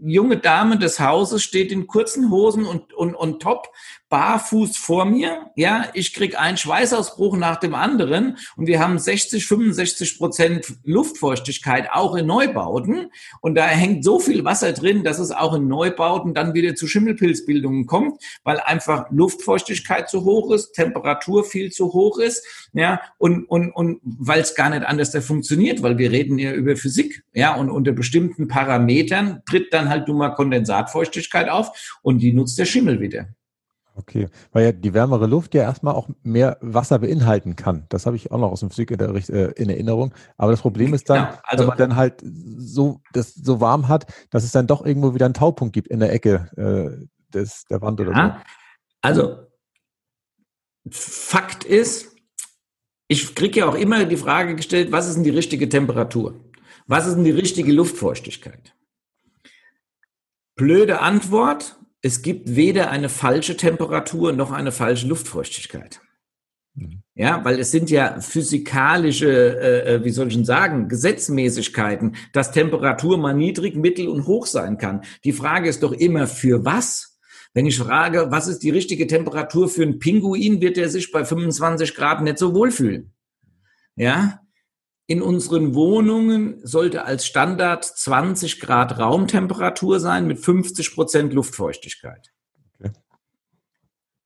junge 0.00 0.36
Dame 0.36 0.78
des 0.78 1.00
Hauses 1.00 1.42
steht 1.42 1.72
in 1.72 1.88
kurzen 1.88 2.30
Hosen 2.30 2.64
und, 2.64 2.92
und, 2.92 3.16
und 3.16 3.42
Top 3.42 3.68
barfuß 4.08 4.76
vor 4.76 5.04
mir. 5.04 5.50
Ja, 5.56 5.86
ich 5.94 6.14
krieg 6.14 6.38
einen 6.38 6.56
Schweißausbruch 6.56 7.36
nach 7.36 7.56
dem 7.56 7.74
anderen 7.74 8.38
und 8.56 8.66
wir 8.66 8.80
haben 8.80 8.98
60, 8.98 9.46
65 9.46 10.18
Prozent 10.18 10.76
Luftfeuchtigkeit 10.84 11.90
auch 11.90 12.14
in 12.14 12.26
Neubauten. 12.26 13.10
Und 13.40 13.56
da 13.56 13.66
hängt 13.66 14.04
so 14.04 14.20
viel 14.20 14.44
Wasser 14.44 14.72
drin, 14.72 15.02
dass 15.02 15.18
es 15.18 15.32
auch 15.32 15.54
in 15.54 15.66
Neubauten 15.66 16.34
dann 16.34 16.54
wieder 16.54 16.74
zu 16.74 16.86
Schimmelpilzbildungen 16.86 17.86
kommt, 17.86 18.22
weil 18.44 18.60
einfach 18.60 19.10
Luftfeuchtigkeit 19.10 20.08
zu 20.08 20.24
hoch 20.24 20.52
ist, 20.52 20.72
Temperatur 20.72 21.44
viel 21.44 21.72
zu 21.72 21.92
hoch 21.92 22.18
ist. 22.18 22.46
Ja, 22.72 23.00
und, 23.18 23.44
und, 23.44 23.70
und 23.72 24.00
weil 24.02 24.40
es 24.40 24.54
gar 24.54 24.70
nicht 24.70 24.84
anders 24.84 25.10
da 25.10 25.20
funktioniert, 25.20 25.82
weil 25.82 25.98
wir 25.98 26.12
reden 26.12 26.38
ja 26.38 26.52
über 26.52 26.76
Physik. 26.76 27.24
Ja, 27.32 27.56
und 27.56 27.70
unter 27.70 27.92
bestimmten 27.92 28.46
Parametern 28.46 29.42
tritt 29.48 29.72
dann 29.72 29.88
halt 29.88 30.06
nun 30.06 30.18
mal 30.18 30.30
Kondensatfeuchtigkeit 30.30 31.48
auf 31.48 31.98
und 32.02 32.18
die 32.18 32.32
nutzt 32.32 32.58
der 32.58 32.66
Schimmel 32.66 33.00
wieder. 33.00 33.28
Okay, 33.98 34.28
weil 34.52 34.64
ja 34.64 34.72
die 34.72 34.92
wärmere 34.92 35.26
Luft 35.26 35.54
ja 35.54 35.62
erstmal 35.62 35.94
auch 35.94 36.10
mehr 36.22 36.58
Wasser 36.60 36.98
beinhalten 36.98 37.56
kann. 37.56 37.86
Das 37.88 38.04
habe 38.04 38.16
ich 38.16 38.30
auch 38.30 38.38
noch 38.38 38.52
aus 38.52 38.60
dem 38.60 38.68
Physikunterricht 38.68 39.30
äh, 39.30 39.52
in 39.52 39.70
Erinnerung. 39.70 40.12
Aber 40.36 40.50
das 40.50 40.60
Problem 40.60 40.92
ist 40.92 41.08
dann, 41.08 41.24
genau, 41.24 41.38
also, 41.44 41.62
wenn 41.62 41.68
man 41.68 41.78
dann 41.78 41.96
halt 41.96 42.22
so 42.58 43.00
das 43.14 43.34
so 43.34 43.60
warm 43.60 43.88
hat, 43.88 44.06
dass 44.30 44.44
es 44.44 44.52
dann 44.52 44.66
doch 44.66 44.84
irgendwo 44.84 45.14
wieder 45.14 45.24
einen 45.24 45.34
Taupunkt 45.34 45.72
gibt 45.72 45.88
in 45.88 46.00
der 46.00 46.12
Ecke 46.12 46.50
äh, 46.56 47.06
des, 47.32 47.64
der 47.70 47.80
Wand 47.80 47.98
oder 47.98 48.12
ja, 48.12 48.36
so. 48.36 48.44
Also 49.00 49.46
Fakt 50.90 51.64
ist, 51.64 52.14
ich 53.08 53.34
kriege 53.34 53.60
ja 53.60 53.66
auch 53.66 53.74
immer 53.74 54.04
die 54.04 54.16
Frage 54.16 54.56
gestellt, 54.56 54.92
was 54.92 55.08
ist 55.08 55.14
denn 55.14 55.24
die 55.24 55.30
richtige 55.30 55.68
Temperatur? 55.68 56.38
Was 56.86 57.06
ist 57.06 57.16
denn 57.16 57.24
die 57.24 57.30
richtige 57.30 57.72
Luftfeuchtigkeit? 57.72 58.74
Blöde 60.54 61.00
Antwort, 61.00 61.78
es 62.06 62.22
gibt 62.22 62.54
weder 62.54 62.90
eine 62.90 63.08
falsche 63.08 63.56
Temperatur 63.56 64.32
noch 64.32 64.52
eine 64.52 64.70
falsche 64.70 65.08
Luftfeuchtigkeit. 65.08 66.00
Mhm. 66.74 67.02
Ja, 67.14 67.44
weil 67.44 67.58
es 67.58 67.72
sind 67.72 67.90
ja 67.90 68.20
physikalische, 68.20 69.28
äh, 69.28 69.94
äh, 69.94 70.04
wie 70.04 70.10
soll 70.10 70.28
ich 70.28 70.34
denn 70.34 70.44
sagen, 70.44 70.88
Gesetzmäßigkeiten, 70.88 72.14
dass 72.32 72.52
Temperatur 72.52 73.18
mal 73.18 73.34
niedrig, 73.34 73.74
mittel 73.74 74.08
und 74.08 74.26
hoch 74.26 74.46
sein 74.46 74.78
kann. 74.78 75.02
Die 75.24 75.32
Frage 75.32 75.68
ist 75.68 75.82
doch 75.82 75.92
immer, 75.92 76.26
für 76.26 76.64
was? 76.64 77.18
Wenn 77.54 77.66
ich 77.66 77.78
frage, 77.78 78.26
was 78.30 78.48
ist 78.48 78.62
die 78.62 78.70
richtige 78.70 79.06
Temperatur 79.06 79.68
für 79.68 79.82
einen 79.82 79.98
Pinguin, 79.98 80.60
wird 80.60 80.78
er 80.78 80.90
sich 80.90 81.10
bei 81.10 81.24
25 81.24 81.94
Grad 81.94 82.22
nicht 82.22 82.38
so 82.38 82.54
wohlfühlen. 82.54 83.14
Ja, 83.96 84.45
in 85.06 85.22
unseren 85.22 85.74
Wohnungen 85.74 86.60
sollte 86.64 87.04
als 87.04 87.26
Standard 87.26 87.84
20 87.84 88.60
Grad 88.60 88.98
Raumtemperatur 88.98 90.00
sein 90.00 90.26
mit 90.26 90.40
50 90.40 90.94
Prozent 90.94 91.32
Luftfeuchtigkeit. 91.32 92.32
Okay. 92.74 92.90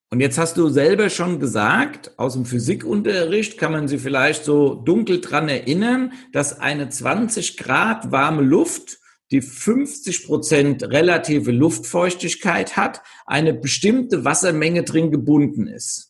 Und 0.09 0.21
jetzt 0.21 0.39
hast 0.39 0.57
du 0.57 0.71
selber 0.71 1.11
schon 1.11 1.39
gesagt, 1.39 2.19
aus 2.19 2.33
dem 2.33 2.47
Physikunterricht 2.47 3.59
kann 3.59 3.73
man 3.73 3.89
sich 3.89 4.01
vielleicht 4.01 4.45
so 4.45 4.75
dunkel 4.75 5.21
dran 5.21 5.49
erinnern, 5.49 6.15
dass 6.33 6.59
eine 6.59 6.89
20 6.89 7.59
Grad 7.59 8.11
warme 8.11 8.43
Luft, 8.43 8.99
die 9.31 9.43
50 9.43 10.27
Prozent 10.27 10.83
relative 10.83 11.53
Luftfeuchtigkeit 11.53 12.77
hat, 12.77 13.03
eine 13.27 13.53
bestimmte 13.53 14.25
Wassermenge 14.25 14.83
drin 14.83 15.11
gebunden 15.11 15.67
ist. 15.67 16.10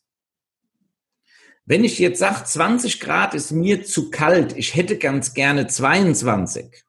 Wenn 1.71 1.85
ich 1.85 2.01
jetzt 2.01 2.19
sage, 2.19 2.43
20 2.45 2.99
Grad 2.99 3.33
ist 3.33 3.53
mir 3.53 3.85
zu 3.85 4.11
kalt, 4.11 4.57
ich 4.57 4.75
hätte 4.75 4.99
ganz 4.99 5.35
gerne 5.35 5.69
22, 5.69 6.83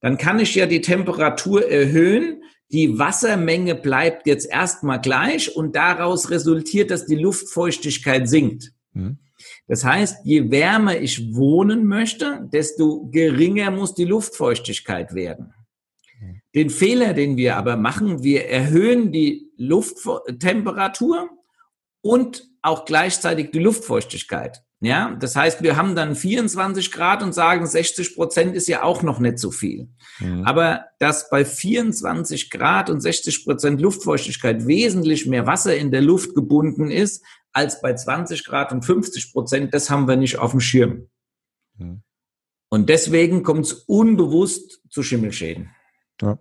dann 0.00 0.16
kann 0.16 0.38
ich 0.38 0.54
ja 0.54 0.64
die 0.64 0.80
Temperatur 0.80 1.68
erhöhen, 1.68 2.42
die 2.70 2.98
Wassermenge 2.98 3.74
bleibt 3.74 4.26
jetzt 4.26 4.50
erstmal 4.50 5.02
gleich 5.02 5.54
und 5.54 5.76
daraus 5.76 6.30
resultiert, 6.30 6.90
dass 6.90 7.04
die 7.04 7.16
Luftfeuchtigkeit 7.16 8.26
sinkt. 8.26 8.72
Mhm. 8.94 9.18
Das 9.66 9.84
heißt, 9.84 10.24
je 10.24 10.50
wärmer 10.50 10.96
ich 10.96 11.34
wohnen 11.34 11.84
möchte, 11.84 12.48
desto 12.50 13.10
geringer 13.10 13.70
muss 13.70 13.94
die 13.94 14.06
Luftfeuchtigkeit 14.06 15.14
werden. 15.14 15.52
Mhm. 16.18 16.40
Den 16.54 16.70
Fehler, 16.70 17.12
den 17.12 17.36
wir 17.36 17.56
aber 17.58 17.76
machen, 17.76 18.22
wir 18.22 18.46
erhöhen 18.48 19.12
die 19.12 19.50
Lufttemperatur 19.58 21.28
und 22.00 22.50
auch 22.62 22.84
gleichzeitig 22.84 23.50
die 23.50 23.58
Luftfeuchtigkeit. 23.58 24.62
Ja, 24.84 25.14
das 25.14 25.36
heißt, 25.36 25.62
wir 25.62 25.76
haben 25.76 25.94
dann 25.94 26.16
24 26.16 26.90
Grad 26.90 27.22
und 27.22 27.32
sagen, 27.32 27.64
60 27.64 28.16
Prozent 28.16 28.56
ist 28.56 28.66
ja 28.66 28.82
auch 28.82 29.04
noch 29.04 29.20
nicht 29.20 29.38
so 29.38 29.52
viel. 29.52 29.88
Mhm. 30.18 30.42
Aber 30.42 30.86
dass 30.98 31.30
bei 31.30 31.44
24 31.44 32.50
Grad 32.50 32.90
und 32.90 33.00
60 33.00 33.44
Prozent 33.44 33.80
Luftfeuchtigkeit 33.80 34.66
wesentlich 34.66 35.26
mehr 35.26 35.46
Wasser 35.46 35.76
in 35.76 35.92
der 35.92 36.02
Luft 36.02 36.34
gebunden 36.34 36.90
ist, 36.90 37.24
als 37.52 37.80
bei 37.80 37.94
20 37.94 38.44
Grad 38.44 38.72
und 38.72 38.84
50 38.84 39.32
Prozent, 39.32 39.72
das 39.72 39.88
haben 39.88 40.08
wir 40.08 40.16
nicht 40.16 40.38
auf 40.38 40.50
dem 40.50 40.60
Schirm. 40.60 41.08
Mhm. 41.78 42.02
Und 42.68 42.88
deswegen 42.88 43.44
kommt 43.44 43.66
es 43.66 43.72
unbewusst 43.72 44.80
zu 44.90 45.04
Schimmelschäden. 45.04 45.70
Ja. 46.20 46.38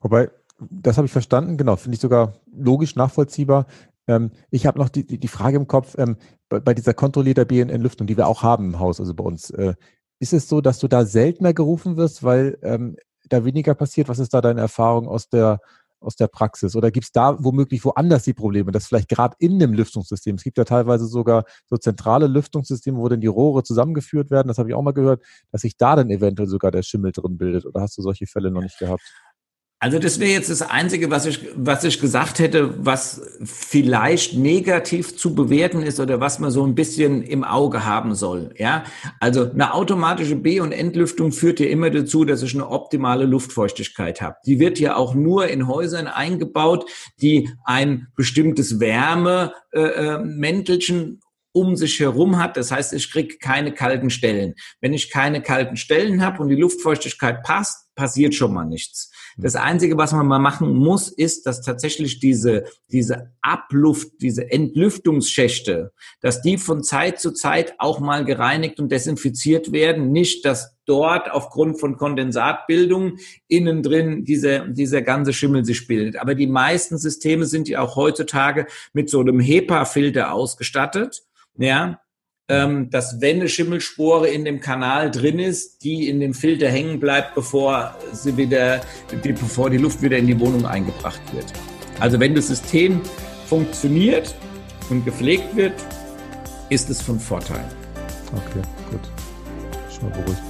Wobei, 0.00 0.30
das 0.58 0.96
habe 0.96 1.06
ich 1.06 1.12
verstanden, 1.12 1.56
genau, 1.56 1.76
finde 1.76 1.94
ich 1.94 2.00
sogar 2.00 2.40
logisch 2.52 2.96
nachvollziehbar. 2.96 3.66
Ähm, 4.08 4.30
ich 4.50 4.66
habe 4.66 4.78
noch 4.78 4.88
die, 4.88 5.06
die, 5.06 5.18
die, 5.18 5.28
Frage 5.28 5.56
im 5.56 5.68
Kopf, 5.68 5.94
ähm, 5.98 6.16
bei, 6.48 6.58
bei, 6.60 6.74
dieser 6.74 6.94
kontrollierter 6.94 7.44
BNN-Lüftung, 7.44 8.06
die 8.06 8.16
wir 8.16 8.26
auch 8.26 8.42
haben 8.42 8.72
im 8.72 8.78
Haus, 8.80 8.98
also 8.98 9.14
bei 9.14 9.22
uns, 9.22 9.50
äh, 9.50 9.74
ist 10.18 10.32
es 10.32 10.48
so, 10.48 10.60
dass 10.60 10.80
du 10.80 10.88
da 10.88 11.04
seltener 11.04 11.52
gerufen 11.52 11.96
wirst, 11.96 12.24
weil 12.24 12.58
ähm, 12.62 12.96
da 13.28 13.44
weniger 13.44 13.74
passiert? 13.74 14.08
Was 14.08 14.18
ist 14.18 14.34
da 14.34 14.40
deine 14.40 14.60
Erfahrung 14.60 15.06
aus 15.06 15.28
der, 15.28 15.60
aus 16.00 16.16
der 16.16 16.28
Praxis? 16.28 16.74
Oder 16.74 16.90
gibt 16.90 17.04
es 17.04 17.12
da 17.12 17.36
womöglich 17.38 17.84
woanders 17.84 18.24
die 18.24 18.32
Probleme, 18.32 18.72
dass 18.72 18.86
vielleicht 18.86 19.08
gerade 19.08 19.36
in 19.38 19.58
dem 19.58 19.72
Lüftungssystem, 19.74 20.36
es 20.36 20.42
gibt 20.42 20.58
ja 20.58 20.64
teilweise 20.64 21.06
sogar 21.06 21.44
so 21.66 21.76
zentrale 21.76 22.26
Lüftungssysteme, 22.26 22.98
wo 22.98 23.08
dann 23.08 23.20
die 23.20 23.26
Rohre 23.26 23.62
zusammengeführt 23.62 24.30
werden, 24.30 24.48
das 24.48 24.58
habe 24.58 24.70
ich 24.70 24.74
auch 24.74 24.82
mal 24.82 24.92
gehört, 24.92 25.22
dass 25.52 25.62
sich 25.62 25.76
da 25.76 25.94
dann 25.94 26.10
eventuell 26.10 26.48
sogar 26.48 26.70
der 26.70 26.82
Schimmel 26.82 27.12
drin 27.12 27.38
bildet. 27.38 27.66
Oder 27.66 27.82
hast 27.82 27.96
du 27.98 28.02
solche 28.02 28.26
Fälle 28.26 28.50
noch 28.50 28.62
nicht 28.62 28.78
gehabt? 28.78 29.02
Also 29.80 30.00
das 30.00 30.18
wäre 30.18 30.32
jetzt 30.32 30.50
das 30.50 30.62
Einzige, 30.62 31.12
was 31.12 31.24
ich, 31.24 31.38
was 31.54 31.84
ich 31.84 32.00
gesagt 32.00 32.40
hätte, 32.40 32.84
was 32.84 33.22
vielleicht 33.44 34.36
negativ 34.36 35.16
zu 35.16 35.36
bewerten 35.36 35.82
ist 35.82 36.00
oder 36.00 36.20
was 36.20 36.40
man 36.40 36.50
so 36.50 36.66
ein 36.66 36.74
bisschen 36.74 37.22
im 37.22 37.44
Auge 37.44 37.84
haben 37.84 38.16
soll. 38.16 38.52
Ja, 38.58 38.82
also 39.20 39.48
eine 39.48 39.72
automatische 39.72 40.34
B- 40.34 40.58
und 40.58 40.72
Entlüftung 40.72 41.30
führt 41.30 41.60
ja 41.60 41.66
immer 41.66 41.90
dazu, 41.90 42.24
dass 42.24 42.42
ich 42.42 42.54
eine 42.54 42.68
optimale 42.68 43.24
Luftfeuchtigkeit 43.24 44.20
habe. 44.20 44.34
Die 44.46 44.58
wird 44.58 44.80
ja 44.80 44.96
auch 44.96 45.14
nur 45.14 45.46
in 45.46 45.68
Häusern 45.68 46.08
eingebaut, 46.08 46.90
die 47.20 47.48
ein 47.64 48.08
bestimmtes 48.16 48.80
Wärmemäntelchen 48.80 50.98
äh, 50.98 51.12
äh 51.12 51.18
um 51.52 51.76
sich 51.76 51.98
herum 51.98 52.38
hat. 52.38 52.56
Das 52.56 52.70
heißt, 52.70 52.92
ich 52.92 53.10
kriege 53.10 53.38
keine 53.38 53.72
kalten 53.72 54.10
Stellen. 54.10 54.54
Wenn 54.80 54.92
ich 54.92 55.10
keine 55.10 55.42
kalten 55.42 55.76
Stellen 55.76 56.22
habe 56.22 56.42
und 56.42 56.48
die 56.48 56.56
Luftfeuchtigkeit 56.56 57.42
passt, 57.42 57.87
passiert 57.98 58.32
schon 58.32 58.54
mal 58.54 58.64
nichts. 58.64 59.10
Das 59.36 59.56
Einzige, 59.56 59.98
was 59.98 60.12
man 60.12 60.26
mal 60.26 60.38
machen 60.38 60.72
muss, 60.72 61.08
ist, 61.08 61.46
dass 61.46 61.62
tatsächlich 61.62 62.20
diese, 62.20 62.64
diese 62.92 63.32
Abluft, 63.40 64.22
diese 64.22 64.48
Entlüftungsschächte, 64.50 65.92
dass 66.20 66.40
die 66.40 66.58
von 66.58 66.84
Zeit 66.84 67.18
zu 67.18 67.32
Zeit 67.32 67.74
auch 67.78 67.98
mal 67.98 68.24
gereinigt 68.24 68.78
und 68.78 68.92
desinfiziert 68.92 69.72
werden. 69.72 70.12
Nicht, 70.12 70.44
dass 70.44 70.76
dort 70.86 71.28
aufgrund 71.28 71.80
von 71.80 71.96
Kondensatbildung 71.96 73.18
innen 73.48 73.82
drin 73.82 74.24
dieser, 74.24 74.68
dieser 74.68 75.02
ganze 75.02 75.32
Schimmel 75.32 75.64
sich 75.64 75.88
bildet. 75.88 76.20
Aber 76.20 76.36
die 76.36 76.46
meisten 76.46 76.98
Systeme 76.98 77.46
sind 77.46 77.68
ja 77.68 77.80
auch 77.80 77.96
heutzutage 77.96 78.66
mit 78.92 79.10
so 79.10 79.18
einem 79.18 79.40
HEPA-Filter 79.40 80.32
ausgestattet. 80.32 81.24
Ja, 81.56 82.00
ähm, 82.48 82.90
dass 82.90 83.20
wenn 83.20 83.36
eine 83.36 83.48
Schimmelspore 83.48 84.28
in 84.28 84.44
dem 84.44 84.60
Kanal 84.60 85.10
drin 85.10 85.38
ist, 85.38 85.84
die 85.84 86.08
in 86.08 86.20
dem 86.20 86.34
Filter 86.34 86.68
hängen 86.68 86.98
bleibt, 86.98 87.34
bevor 87.34 87.94
sie 88.12 88.36
wieder, 88.36 88.80
die, 89.22 89.32
bevor 89.32 89.70
die 89.70 89.76
Luft 89.76 90.00
wieder 90.00 90.16
in 90.16 90.26
die 90.26 90.38
Wohnung 90.38 90.66
eingebracht 90.66 91.20
wird. 91.34 91.52
Also 92.00 92.18
wenn 92.18 92.34
das 92.34 92.48
System 92.48 93.00
funktioniert 93.46 94.34
und 94.88 95.04
gepflegt 95.04 95.54
wird, 95.56 95.74
ist 96.70 96.88
es 96.90 97.02
von 97.02 97.20
Vorteil. 97.20 97.64
Okay, 98.32 98.62
gut. 98.90 99.00
Schon 99.90 100.08
mal 100.08 100.18
beruhigt. 100.18 100.47